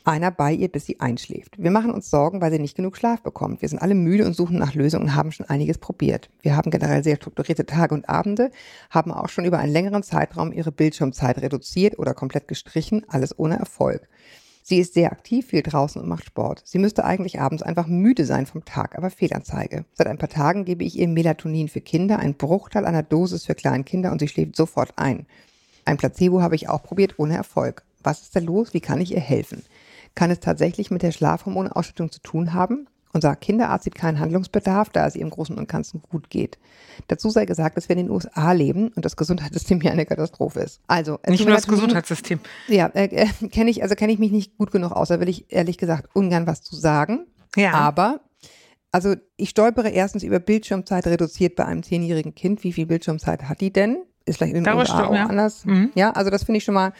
[0.05, 1.61] einer bei ihr, bis sie einschläft.
[1.61, 3.61] Wir machen uns Sorgen, weil sie nicht genug Schlaf bekommt.
[3.61, 6.29] Wir sind alle müde und suchen nach Lösungen und haben schon einiges probiert.
[6.41, 8.51] Wir haben generell sehr strukturierte Tage und Abende,
[8.89, 13.59] haben auch schon über einen längeren Zeitraum ihre Bildschirmzeit reduziert oder komplett gestrichen, alles ohne
[13.59, 14.07] Erfolg.
[14.63, 16.61] Sie ist sehr aktiv, viel draußen und macht Sport.
[16.65, 19.85] Sie müsste eigentlich abends einfach müde sein vom Tag, aber Fehlanzeige.
[19.93, 23.55] Seit ein paar Tagen gebe ich ihr Melatonin für Kinder, ein Bruchteil einer Dosis für
[23.55, 25.25] kleine Kinder und sie schläft sofort ein.
[25.85, 27.83] Ein Placebo habe ich auch probiert, ohne Erfolg.
[28.03, 28.73] Was ist da los?
[28.73, 29.63] Wie kann ich ihr helfen?
[30.15, 32.87] Kann es tatsächlich mit der Schlafhormonausschüttung zu tun haben?
[33.11, 36.59] Unser Kinderarzt sieht keinen Handlungsbedarf, da es ihr im Großen und Ganzen gut geht.
[37.07, 40.59] Dazu sei gesagt, dass wir in den USA leben und das Gesundheitssystem hier eine Katastrophe
[40.59, 40.79] ist.
[40.87, 42.39] Also Nicht nur das Gesundheitssystem.
[42.67, 45.07] ja, äh, äh, kenne ich, also kenne ich mich nicht gut genug aus.
[45.07, 47.25] Da will ich ehrlich gesagt ungern was zu sagen.
[47.55, 47.73] Ja.
[47.73, 48.21] Aber,
[48.91, 52.63] also ich stolpere erstens über Bildschirmzeit reduziert bei einem zehnjährigen Kind.
[52.63, 54.03] Wie viel Bildschirmzeit hat die denn?
[54.25, 55.25] Ist vielleicht in den Darüber USA stimmt, auch ja.
[55.25, 55.65] anders.
[55.65, 55.91] Mhm.
[55.95, 56.93] Ja, also das finde ich schon mal.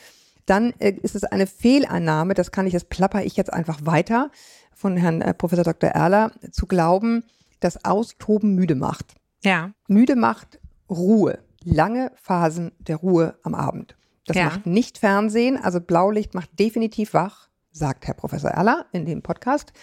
[0.48, 4.32] Dann äh, ist es eine Fehlannahme, das kann ich, das plapper ich jetzt einfach weiter
[4.80, 5.90] von Herrn äh, Professor Dr.
[5.90, 7.24] Erler, zu glauben,
[7.60, 9.16] dass Austoben müde macht.
[9.44, 9.72] Ja.
[9.90, 11.40] Müde macht Ruhe.
[11.66, 13.98] Lange Phasen der Ruhe am Abend.
[14.26, 14.46] Das Ja.
[14.46, 19.74] macht nicht Fernsehen, also Blaulicht macht definitiv wach, sagt Herr Professor Erler in dem Podcast.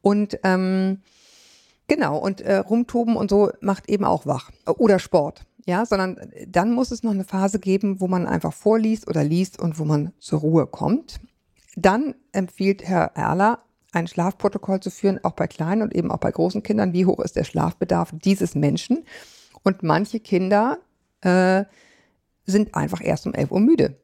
[0.00, 1.00] Und ähm,
[1.88, 4.52] genau, und äh, rumtoben und so macht eben auch wach.
[4.78, 5.42] Oder Sport.
[5.66, 9.58] Ja, sondern dann muss es noch eine Phase geben, wo man einfach vorliest oder liest
[9.58, 11.18] und wo man zur Ruhe kommt.
[11.74, 16.30] Dann empfiehlt Herr Erler, ein Schlafprotokoll zu führen, auch bei kleinen und eben auch bei
[16.30, 16.92] großen Kindern.
[16.92, 19.04] Wie hoch ist der Schlafbedarf dieses Menschen?
[19.62, 20.78] Und manche Kinder
[21.22, 21.64] äh,
[22.44, 23.96] sind einfach erst um 11 Uhr müde.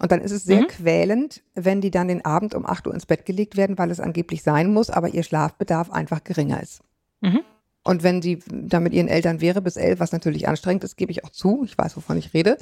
[0.00, 3.04] Und dann ist es sehr quälend, wenn die dann den Abend um 8 Uhr ins
[3.04, 6.80] Bett gelegt werden, weil es angeblich sein muss, aber ihr Schlafbedarf einfach geringer ist.
[7.20, 7.40] Mhm.
[7.82, 11.12] Und wenn sie da mit ihren Eltern wäre bis elf, was natürlich anstrengend ist, gebe
[11.12, 12.58] ich auch zu, ich weiß, wovon ich rede,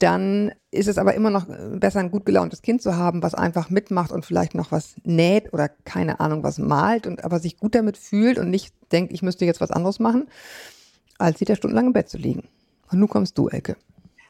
[0.00, 1.46] dann ist es aber immer noch
[1.78, 5.52] besser, ein gut gelauntes Kind zu haben, was einfach mitmacht und vielleicht noch was näht
[5.52, 9.22] oder keine Ahnung was malt und aber sich gut damit fühlt und nicht denkt, ich
[9.22, 10.28] müsste jetzt was anderes machen,
[11.18, 12.48] als wieder stundenlang im Bett zu liegen.
[12.90, 13.76] Und nun kommst du, Elke.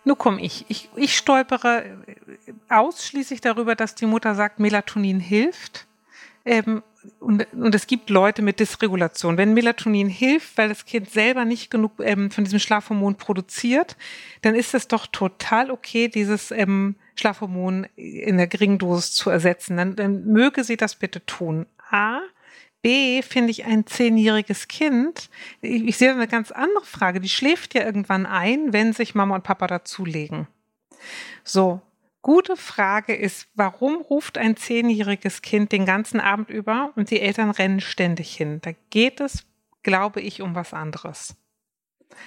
[0.05, 0.65] Nun komme ich.
[0.69, 0.89] ich.
[0.97, 1.85] Ich stolpere
[2.69, 5.88] ausschließlich darüber, dass die Mutter sagt, Melatonin hilft.
[6.49, 6.83] Ähm,
[7.21, 9.37] und, und, es gibt Leute mit Dysregulation.
[9.37, 13.97] Wenn Melatonin hilft, weil das Kind selber nicht genug ähm, von diesem Schlafhormon produziert,
[14.43, 19.77] dann ist es doch total okay, dieses ähm, Schlafhormon in der geringen Dosis zu ersetzen.
[19.77, 21.67] Dann, dann möge sie das bitte tun.
[21.91, 22.21] A.
[22.81, 25.29] B finde ich ein zehnjähriges Kind.
[25.61, 27.21] Ich, ich sehe eine ganz andere Frage.
[27.21, 30.47] Die schläft ja irgendwann ein, wenn sich Mama und Papa dazulegen.
[31.45, 31.83] So,
[32.29, 37.51] gute Frage ist, warum ruft ein zehnjähriges Kind den ganzen Abend über und die Eltern
[37.51, 38.59] rennen ständig hin?
[38.61, 39.47] Da geht es,
[39.83, 41.37] glaube ich, um was anderes.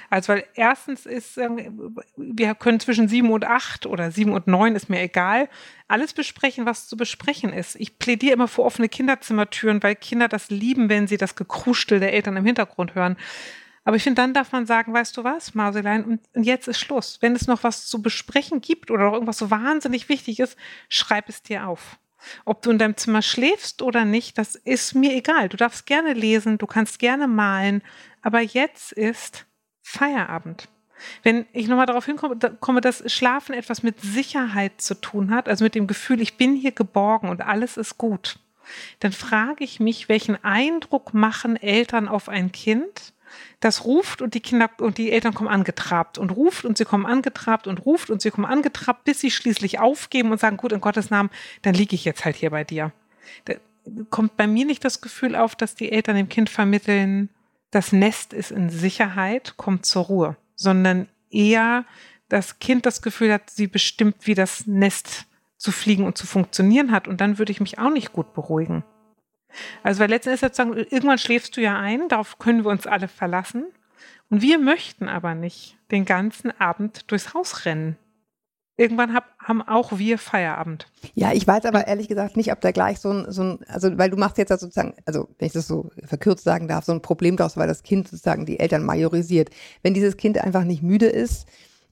[0.10, 4.76] Also, weil erstens ist, ähm, wir können zwischen sieben und acht oder sieben und neun,
[4.76, 5.48] ist mir egal,
[5.88, 7.76] alles besprechen, was zu besprechen ist.
[7.76, 12.14] Ich plädiere immer für offene Kinderzimmertüren, weil Kinder das lieben, wenn sie das Gekruschel der
[12.14, 13.18] Eltern im Hintergrund hören.
[13.84, 16.80] Aber ich finde, dann darf man sagen, weißt du was, Mauselein, und, und jetzt ist
[16.80, 17.17] Schluss.
[17.22, 21.30] Wenn es noch was zu besprechen gibt oder noch irgendwas so wahnsinnig wichtig ist, schreib
[21.30, 21.98] es dir auf.
[22.46, 25.50] Ob du in deinem Zimmer schläfst oder nicht, das ist mir egal.
[25.50, 27.82] Du darfst gerne lesen, du kannst gerne malen,
[28.22, 29.46] aber jetzt ist
[29.82, 30.67] Feierabend.
[31.24, 35.74] Wenn ich nochmal darauf hinkomme, dass Schlafen etwas mit Sicherheit zu tun hat, also mit
[35.74, 38.38] dem Gefühl, ich bin hier geborgen und alles ist gut,
[39.00, 43.13] dann frage ich mich, welchen Eindruck machen Eltern auf ein Kind,
[43.60, 47.06] das ruft und die Kinder und die Eltern kommen angetrabt und ruft und sie kommen
[47.06, 50.82] angetrabt und ruft und sie kommen angetrabt, bis sie schließlich aufgeben und sagen, gut, in
[50.82, 51.30] Gottes Namen,
[51.62, 52.91] dann liege ich jetzt halt hier bei dir.
[53.46, 53.54] Da
[54.10, 57.30] kommt bei mir nicht das Gefühl auf, dass die Eltern dem Kind vermitteln,
[57.72, 61.86] das Nest ist in Sicherheit, kommt zur Ruhe, sondern eher
[62.30, 65.26] das Kind das Gefühl hat, sie bestimmt, wie das Nest
[65.58, 67.08] zu fliegen und zu funktionieren hat.
[67.08, 68.84] Und dann würde ich mich auch nicht gut beruhigen.
[69.84, 73.66] Also, weil letztendlich sozusagen, irgendwann schläfst du ja ein, darauf können wir uns alle verlassen.
[74.30, 77.98] Und wir möchten aber nicht den ganzen Abend durchs Haus rennen
[78.82, 80.88] irgendwann hab, haben auch wir Feierabend.
[81.14, 83.96] Ja, ich weiß aber ehrlich gesagt nicht, ob da gleich so ein, so ein, also
[83.98, 87.02] weil du machst jetzt sozusagen, also wenn ich das so verkürzt sagen darf, so ein
[87.02, 89.52] Problem draus, weil das Kind sozusagen die Eltern majorisiert.
[89.84, 91.48] Wenn dieses Kind einfach nicht müde ist,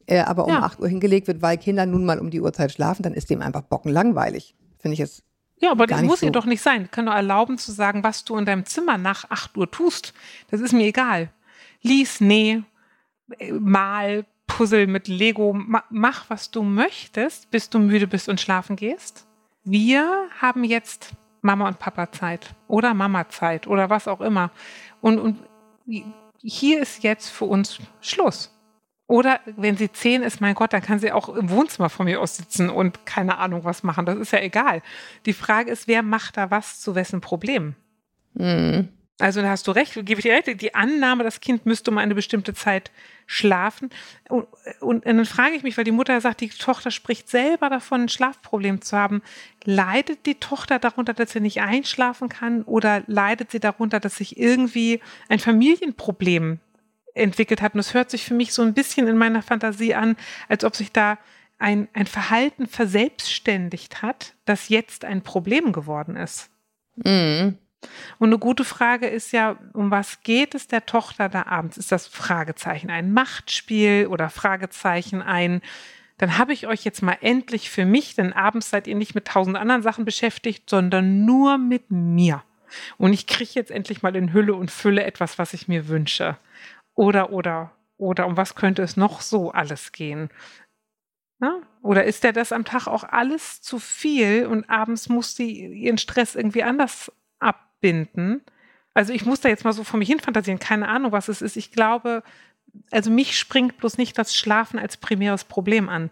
[0.08, 0.64] äh, aber um ja.
[0.64, 3.42] 8 Uhr hingelegt wird, weil Kinder nun mal um die Uhrzeit schlafen, dann ist dem
[3.42, 4.56] einfach bockenlangweilig.
[4.80, 5.24] Finde ich jetzt.
[5.60, 6.28] Ja, aber das muss so.
[6.28, 6.86] ja doch nicht sein.
[6.86, 10.14] Ich kann nur erlauben zu sagen, was du in deinem Zimmer nach 8 Uhr tust.
[10.50, 11.30] Das ist mir egal.
[11.82, 12.64] Lies, nee,
[13.38, 15.54] äh, mal, Puzzle mit Lego,
[15.90, 19.28] mach, was du möchtest, bis du müde bist und schlafen gehst.
[19.64, 24.52] Wir haben jetzt Mama und Papa Zeit oder Mama Zeit oder was auch immer.
[25.02, 25.38] Und, und
[26.42, 28.52] hier ist jetzt für uns Schluss.
[29.10, 32.22] Oder wenn sie zehn ist, mein Gott, dann kann sie auch im Wohnzimmer von mir
[32.22, 34.06] aus sitzen und keine Ahnung was machen.
[34.06, 34.84] Das ist ja egal.
[35.26, 37.74] Die Frage ist, wer macht da was zu wessen Problem?
[38.36, 38.90] Mhm.
[39.18, 41.98] Also da hast du recht, gebe ich dir recht, die Annahme, das Kind müsste um
[41.98, 42.92] eine bestimmte Zeit
[43.26, 43.90] schlafen.
[44.30, 44.46] Und,
[44.80, 48.10] und, dann frage ich mich, weil die Mutter sagt, die Tochter spricht selber davon, ein
[48.10, 49.24] Schlafproblem zu haben.
[49.64, 54.38] Leidet die Tochter darunter, dass sie nicht einschlafen kann oder leidet sie darunter, dass sich
[54.38, 56.60] irgendwie ein Familienproblem
[57.20, 57.74] entwickelt hat?
[57.74, 60.16] Und es hört sich für mich so ein bisschen in meiner Fantasie an,
[60.48, 61.18] als ob sich da
[61.58, 66.50] ein, ein Verhalten verselbstständigt hat, das jetzt ein Problem geworden ist.
[66.96, 67.58] Mhm.
[68.18, 71.78] Und eine gute Frage ist ja, um was geht es der Tochter da abends?
[71.78, 75.62] Ist das Fragezeichen ein Machtspiel oder Fragezeichen ein,
[76.18, 79.26] dann habe ich euch jetzt mal endlich für mich, denn abends seid ihr nicht mit
[79.26, 82.44] tausend anderen Sachen beschäftigt, sondern nur mit mir.
[82.98, 86.38] Und ich kriege jetzt endlich mal in Hülle und Fülle etwas, was ich mir wünsche.
[87.00, 90.30] Oder, oder, oder um was könnte es noch so alles gehen?
[91.40, 91.62] Na?
[91.82, 95.98] Oder ist der das am Tag auch alles zu viel und abends muss sie ihren
[95.98, 97.12] Stress irgendwie anders
[97.82, 98.42] binden.
[98.94, 101.42] Also ich muss da jetzt mal so vor mich hin fantasieren, keine Ahnung, was es
[101.42, 101.56] ist.
[101.56, 102.24] Ich glaube,
[102.92, 106.10] also mich springt bloß nicht das Schlafen als primäres Problem an.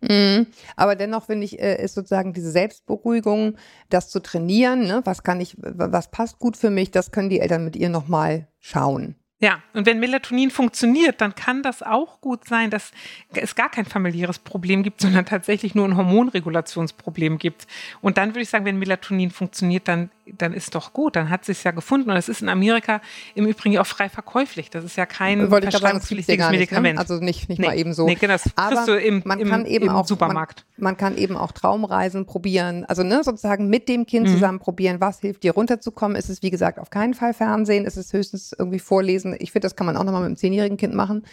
[0.00, 0.48] Mhm.
[0.76, 3.56] Aber dennoch finde ich, äh, ist sozusagen diese Selbstberuhigung,
[3.88, 5.00] das zu trainieren, ne?
[5.04, 8.48] was kann ich, was passt gut für mich, das können die Eltern mit ihr nochmal
[8.58, 9.14] schauen.
[9.44, 12.92] Ja, und wenn Melatonin funktioniert, dann kann das auch gut sein, dass
[13.34, 17.66] es gar kein familiäres Problem gibt, sondern tatsächlich nur ein Hormonregulationsproblem gibt.
[18.00, 21.44] Und dann würde ich sagen, wenn Melatonin funktioniert, dann dann ist doch gut, dann hat
[21.44, 22.10] sie es ja gefunden.
[22.10, 23.00] Und es ist in Amerika
[23.34, 24.70] im Übrigen auch frei verkäuflich.
[24.70, 26.94] Das ist ja kein Wollte verschreibungspflichtiges nicht, Medikament.
[26.94, 27.00] Ne?
[27.00, 27.66] Also nicht, nicht Nee.
[27.66, 28.06] mal eben so.
[28.06, 30.64] Nee, genau, das kriegst Aber du im, man im, kann eben im auch, Supermarkt.
[30.76, 32.84] Man, man kann eben auch Traumreisen probieren.
[32.86, 34.32] Also ne, sozusagen mit dem Kind Mhm.
[34.32, 36.16] zusammen probieren, was hilft dir runterzukommen.
[36.16, 39.33] Ist es, wie gesagt, auf keinen Fall Fernsehen, ist es höchstens irgendwie vorlesen.
[39.40, 41.24] Ich finde, das kann man auch nochmal mit einem zehnjährigen Kind machen.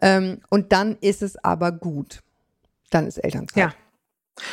[0.00, 2.20] Ähm, und dann ist es aber gut.
[2.90, 3.56] Dann ist Elternzeit.
[3.56, 3.74] Ja.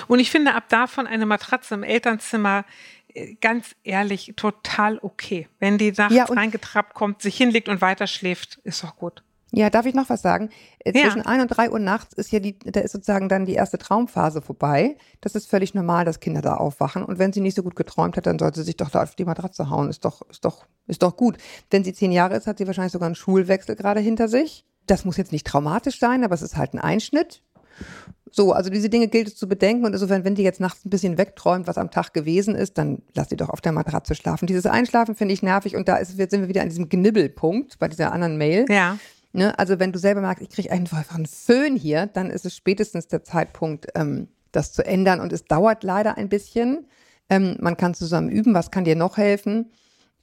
[0.08, 2.66] Und ich finde ab davon eine Matratze im Elternzimmer
[3.14, 5.48] äh, ganz ehrlich total okay.
[5.60, 9.24] Wenn die nachts Ja, reingetrappt kommt, sich hinlegt und weiter schläft, ist doch gut.
[9.56, 10.50] Ja, darf ich noch was sagen?
[10.80, 11.04] Äh, Ja.
[11.04, 13.78] Zwischen ein und drei Uhr nachts ist ja die, da ist sozusagen dann die erste
[13.78, 14.98] Traumphase vorbei.
[15.22, 17.04] Das ist völlig normal, dass Kinder da aufwachen.
[17.04, 19.15] Und wenn sie nicht so gut geträumt hat, dann sollte sie sich doch da auf
[19.15, 19.89] die Matratze hauen.
[19.89, 21.38] Ist doch, ist doch, ist doch gut.
[21.70, 24.65] Wenn sie zehn Jahre ist, hat sie wahrscheinlich sogar einen Schulwechsel gerade hinter sich.
[24.88, 27.41] Das muss jetzt nicht traumatisch sein, aber es ist halt ein Einschnitt.
[28.32, 30.89] So, also diese Dinge gilt es zu bedenken und insofern, wenn die jetzt nachts ein
[30.89, 34.46] bisschen wegträumt, was am Tag gewesen ist, dann lass sie doch auf der Matratze schlafen.
[34.46, 37.80] Dieses Einschlafen finde ich nervig und da ist, jetzt sind wir wieder an diesem Gnibbelpunkt
[37.80, 38.65] bei dieser anderen Mail.
[38.70, 38.98] Ja.
[39.36, 39.58] Ne?
[39.60, 43.08] Also wenn du selber merkst, ich kriege einfach einen Föhn hier, dann ist es spätestens
[43.08, 45.19] der Zeitpunkt, ähm, das zu ändern.
[45.19, 46.88] Und es dauert leider ein bisschen.
[47.30, 49.71] Ähm, man kann zusammen üben, was kann dir noch helfen?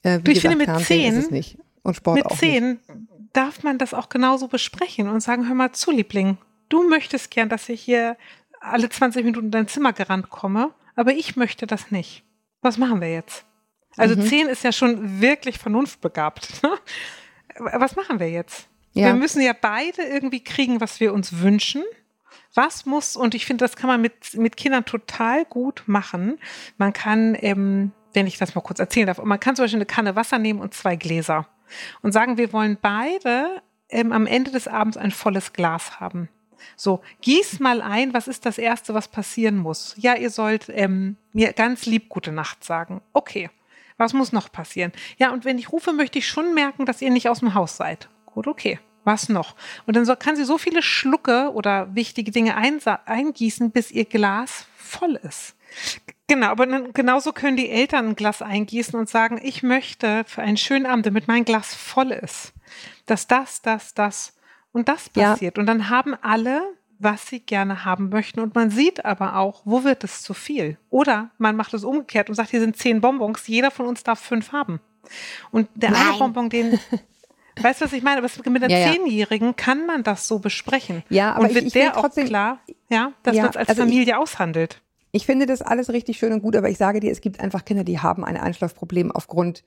[0.02, 1.58] Äh, wie Du, ich finde, mit zehn- ist es nicht.
[1.82, 2.78] Und Sport Mit auch zehn
[3.32, 7.48] darf man das auch genauso besprechen und sagen, hör mal zu, Liebling, du möchtest gern,
[7.48, 8.16] dass ich hier
[8.60, 12.22] alle 20 Minuten in dein Zimmer gerannt komme, aber ich möchte das nicht.
[12.60, 13.44] Was machen wir jetzt?
[13.96, 14.22] Also Mhm.
[14.26, 16.48] zehn ist ja schon wirklich vernunftbegabt.
[16.62, 16.78] Ne?
[17.74, 18.66] Was machen wir jetzt?
[18.92, 19.06] Ja.
[19.06, 21.82] Wir müssen ja beide irgendwie kriegen, was wir uns wünschen.
[22.54, 26.38] Was muss, und ich finde, das kann man mit, mit Kindern total gut machen.
[26.76, 29.86] Man kann, ähm, wenn ich das mal kurz erzählen darf, man kann zum Beispiel eine
[29.86, 31.46] Kanne Wasser nehmen und zwei Gläser
[32.02, 36.28] und sagen, wir wollen beide ähm, am Ende des Abends ein volles Glas haben.
[36.76, 39.94] So, gieß mal ein, was ist das Erste, was passieren muss?
[39.98, 43.00] Ja, ihr sollt ähm, mir ganz lieb gute Nacht sagen.
[43.12, 43.50] Okay,
[43.96, 44.92] was muss noch passieren?
[45.16, 47.76] Ja, und wenn ich rufe, möchte ich schon merken, dass ihr nicht aus dem Haus
[47.76, 48.08] seid.
[48.34, 48.78] Gut, okay.
[49.04, 49.56] Was noch?
[49.86, 55.18] Und dann kann sie so viele Schlucke oder wichtige Dinge eingießen, bis ihr Glas voll
[55.24, 55.56] ist.
[56.28, 60.42] Genau, aber dann, genauso können die Eltern ein Glas eingießen und sagen, ich möchte für
[60.42, 62.52] einen schönen Abend, damit mein Glas voll ist,
[63.06, 64.34] dass das, das, das
[64.70, 65.30] und das Ja.
[65.32, 65.58] passiert.
[65.58, 66.62] Und dann haben alle,
[66.98, 68.38] was sie gerne haben möchten.
[68.38, 70.78] Und man sieht aber auch, wo wird es zu viel.
[70.90, 74.20] Oder man macht es umgekehrt und sagt, hier sind zehn Bonbons, jeder von uns darf
[74.20, 74.80] fünf haben.
[75.50, 76.18] Und der eine Nein.
[76.20, 76.78] Bonbon, den,
[77.60, 78.18] weißt du, was ich meine?
[78.22, 78.92] Aber mit einer Ja, ja.
[78.92, 81.02] Zehnjährigen kann man das so besprechen.
[81.08, 82.60] Ja, aber und ich- wird ich will der auch trotzdem- klar,
[82.90, 84.80] ja, dass Ja, man es als also ich- Familie aushandelt.
[85.12, 87.64] Ich finde das alles richtig schön und gut, aber ich sage dir, es gibt einfach
[87.66, 89.62] Kinder, die haben ein Einschlafproblem aufgrund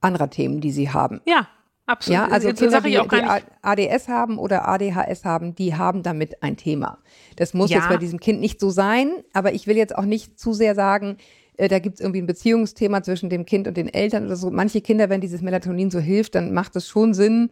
[0.00, 1.20] anderer Themen, die sie haben.
[1.26, 1.48] Ja,
[1.86, 2.20] absolut.
[2.20, 3.22] Ja, also so Kinder, sage die, ich auch die.
[3.62, 6.98] ADS haben oder ADHS haben, die haben damit ein Thema.
[7.36, 7.78] Das muss Ja.
[7.78, 10.74] jetzt bei diesem Kind nicht so sein, aber ich will jetzt auch nicht zu sehr
[10.74, 11.16] sagen,
[11.56, 14.50] äh, da gibt es irgendwie ein Beziehungsthema zwischen dem Kind und den Eltern oder so.
[14.50, 17.50] Manche Kinder, wenn dieses Melatonin so hilft, dann macht es schon Sinn,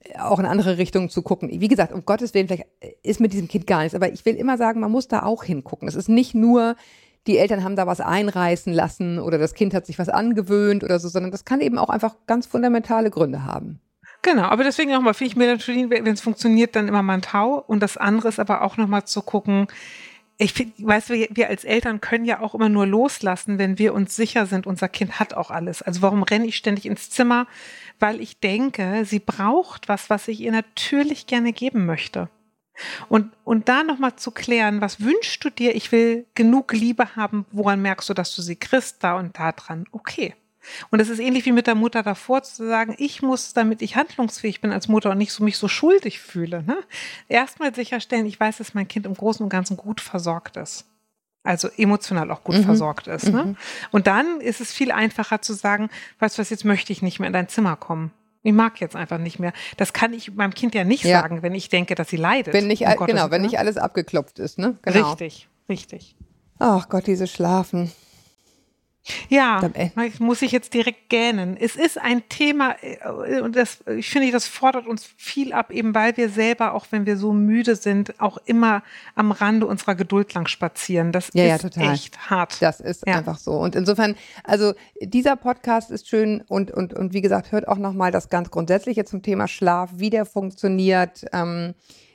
[0.00, 1.50] äh, auch in andere Richtungen zu gucken.
[1.52, 4.24] Wie gesagt, um Gottes Willen, vielleicht äh, ist mit diesem Kind gar nichts, aber ich
[4.24, 5.88] will immer sagen, man muss da auch hingucken.
[5.88, 6.76] Es ist nicht nur,
[7.26, 10.98] die Eltern haben da was einreißen lassen oder das Kind hat sich was angewöhnt oder
[10.98, 13.80] so, sondern das kann eben auch einfach ganz fundamentale Gründe haben.
[14.22, 17.62] Genau, aber deswegen nochmal, finde ich Melatonin, wenn es funktioniert, dann immer mal ein Tau.
[17.66, 19.66] Und das andere ist aber auch nochmal zu gucken,
[20.36, 23.94] ich finde, weißt du, wir, als Eltern können ja auch immer nur loslassen, wenn wir
[23.94, 25.80] uns sicher sind, unser Kind hat auch alles.
[25.80, 27.46] Also warum renne ich ständig ins Zimmer?
[28.00, 32.28] Weil ich denke, sie braucht was, was ich ihr natürlich gerne geben möchte.
[33.08, 35.76] Und, und da nochmal zu klären, was wünschst du dir?
[35.76, 37.46] Ich will genug Liebe haben.
[37.52, 39.04] Woran merkst du, dass du sie kriegst?
[39.04, 39.86] Da und da dran.
[39.92, 40.34] Okay.
[40.90, 43.96] Und es ist ähnlich wie mit der Mutter davor zu sagen, ich muss, damit ich
[43.96, 46.76] handlungsfähig bin als Mutter und nicht so mich so schuldig fühle, ne?
[47.28, 50.84] erstmal sicherstellen, ich weiß, dass mein Kind im Großen und Ganzen gut versorgt ist.
[51.42, 52.64] Also emotional auch gut Mhm.
[52.64, 53.28] versorgt ist.
[53.28, 53.54] Ne?
[53.90, 57.20] Und dann ist es viel einfacher zu sagen, weißt du was, jetzt möchte ich nicht
[57.20, 58.12] mehr in dein Zimmer kommen.
[58.42, 59.52] Ich mag jetzt einfach nicht mehr.
[59.76, 61.20] Das kann ich meinem Kind ja nicht Ja.
[61.20, 62.54] sagen, wenn ich denke, dass sie leidet.
[62.54, 64.76] Wenn nicht, all- Gottes genau, wenn nicht alles abgeklopft ist, ne?
[64.82, 65.08] Genau.
[65.10, 66.16] Richtig, richtig.
[66.58, 67.90] Ach Gott, diese Schlafen.
[69.28, 71.56] Ja, äh, muss ich jetzt direkt gähnen.
[71.58, 75.94] Es ist ein Thema äh, und das, ich finde, das fordert uns viel ab, eben
[75.94, 78.82] weil wir selber, auch wenn wir so müde sind, auch immer
[79.14, 81.12] am Rande unserer Geduld lang spazieren.
[81.12, 81.92] Das Ja, ja, ist total.
[81.94, 82.62] echt hart.
[82.62, 83.18] Das ist Ja.
[83.18, 83.52] einfach so.
[83.52, 88.10] Und insofern, also dieser Podcast ist schön und, und, und wie gesagt, hört auch nochmal
[88.10, 91.74] das ganz Grundsätzliche zum Thema Schlaf, wie der funktioniert, ähm,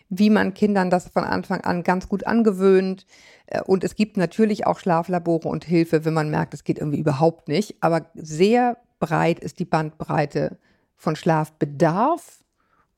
[0.10, 3.06] wie man Kindern das von Anfang an ganz gut angewöhnt.
[3.46, 7.00] Äh, Und es gibt natürlich auch Schlaflabore und Hilfe, wenn man merkt, es geht irgendwie
[7.00, 7.76] überhaupt nicht.
[7.82, 10.58] Aber sehr breit ist die Bandbreite
[10.96, 12.44] von Schlafbedarf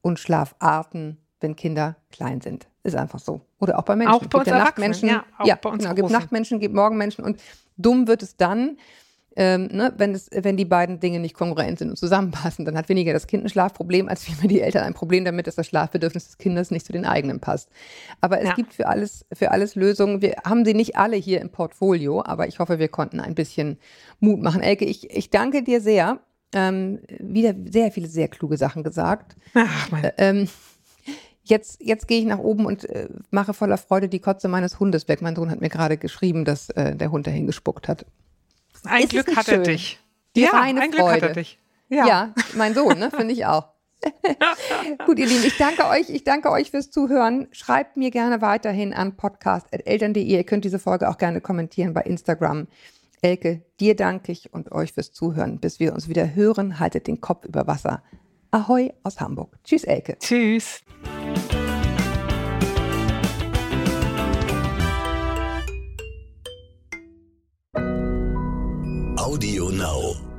[0.02, 2.68] und Schlafarten, wenn Kinder klein sind.
[2.84, 3.42] Ist einfach so.
[3.60, 4.14] Oder auch bei Menschen.
[4.14, 6.10] Auch bei Gibt uns Erwachsenen, ja, auch ja, bei uns genau, gibt.
[6.10, 7.40] Nachtmenschen, gibt Morgenmenschen und
[7.78, 8.78] dumm wird es dann,
[9.38, 12.90] Ähm, ne, wenn, es, wenn die beiden Dinge nicht kongruent sind und zusammenpassen, dann hat
[12.90, 16.26] weniger das Kind ein Schlafproblem, als vielmehr die Eltern ein Problem damit, dass das Schlafbedürfnis
[16.26, 17.70] des Kindes nicht zu den eigenen passt.
[18.20, 18.56] Aber es Ja.
[18.56, 20.22] gibt für alles, für alles Lösungen.
[20.22, 23.78] Wir haben sie nicht alle hier im Portfolio, aber ich hoffe, wir konnten ein bisschen
[24.20, 24.62] Mut machen.
[24.62, 26.20] Elke, ich, ich danke dir sehr.
[26.54, 29.38] Ähm, wieder sehr viele sehr kluge Sachen gesagt.
[29.54, 30.50] Ach, mein, Ähm,
[31.44, 35.08] jetzt jetzt gehe ich nach oben und äh, mache voller Freude die Kotze meines Hundes
[35.08, 35.22] weg.
[35.22, 38.06] Mein Sohn hat mir gerade geschrieben, dass äh, der Hund dahin gespuckt hat.
[38.86, 39.64] Ein ist Glück hat er schön?
[39.64, 40.00] dich.
[40.36, 41.34] Die ja, ein Glück hat er Freude.
[41.34, 41.60] dich.
[41.90, 43.12] Ja, mein Sohn, ne?
[43.12, 43.68] Finde ich auch.
[45.06, 47.48] Gut, ihr Lieben, ich danke euch, ich danke euch fürs Zuhören.
[47.52, 50.24] Schreibt mir gerne weiterhin an podcast.eltern.de.
[50.24, 52.68] Ihr könnt diese Folge auch gerne kommentieren bei Instagram.
[53.22, 55.60] Elke, dir danke ich und euch fürs Zuhören.
[55.60, 58.02] Bis wir uns wieder hören, haltet den Kopf über Wasser.
[58.50, 59.58] Ahoi aus Hamburg.
[59.64, 60.18] Tschüss, Elke.
[60.20, 60.82] Tschüss.
[69.32, 70.31] Audio Now.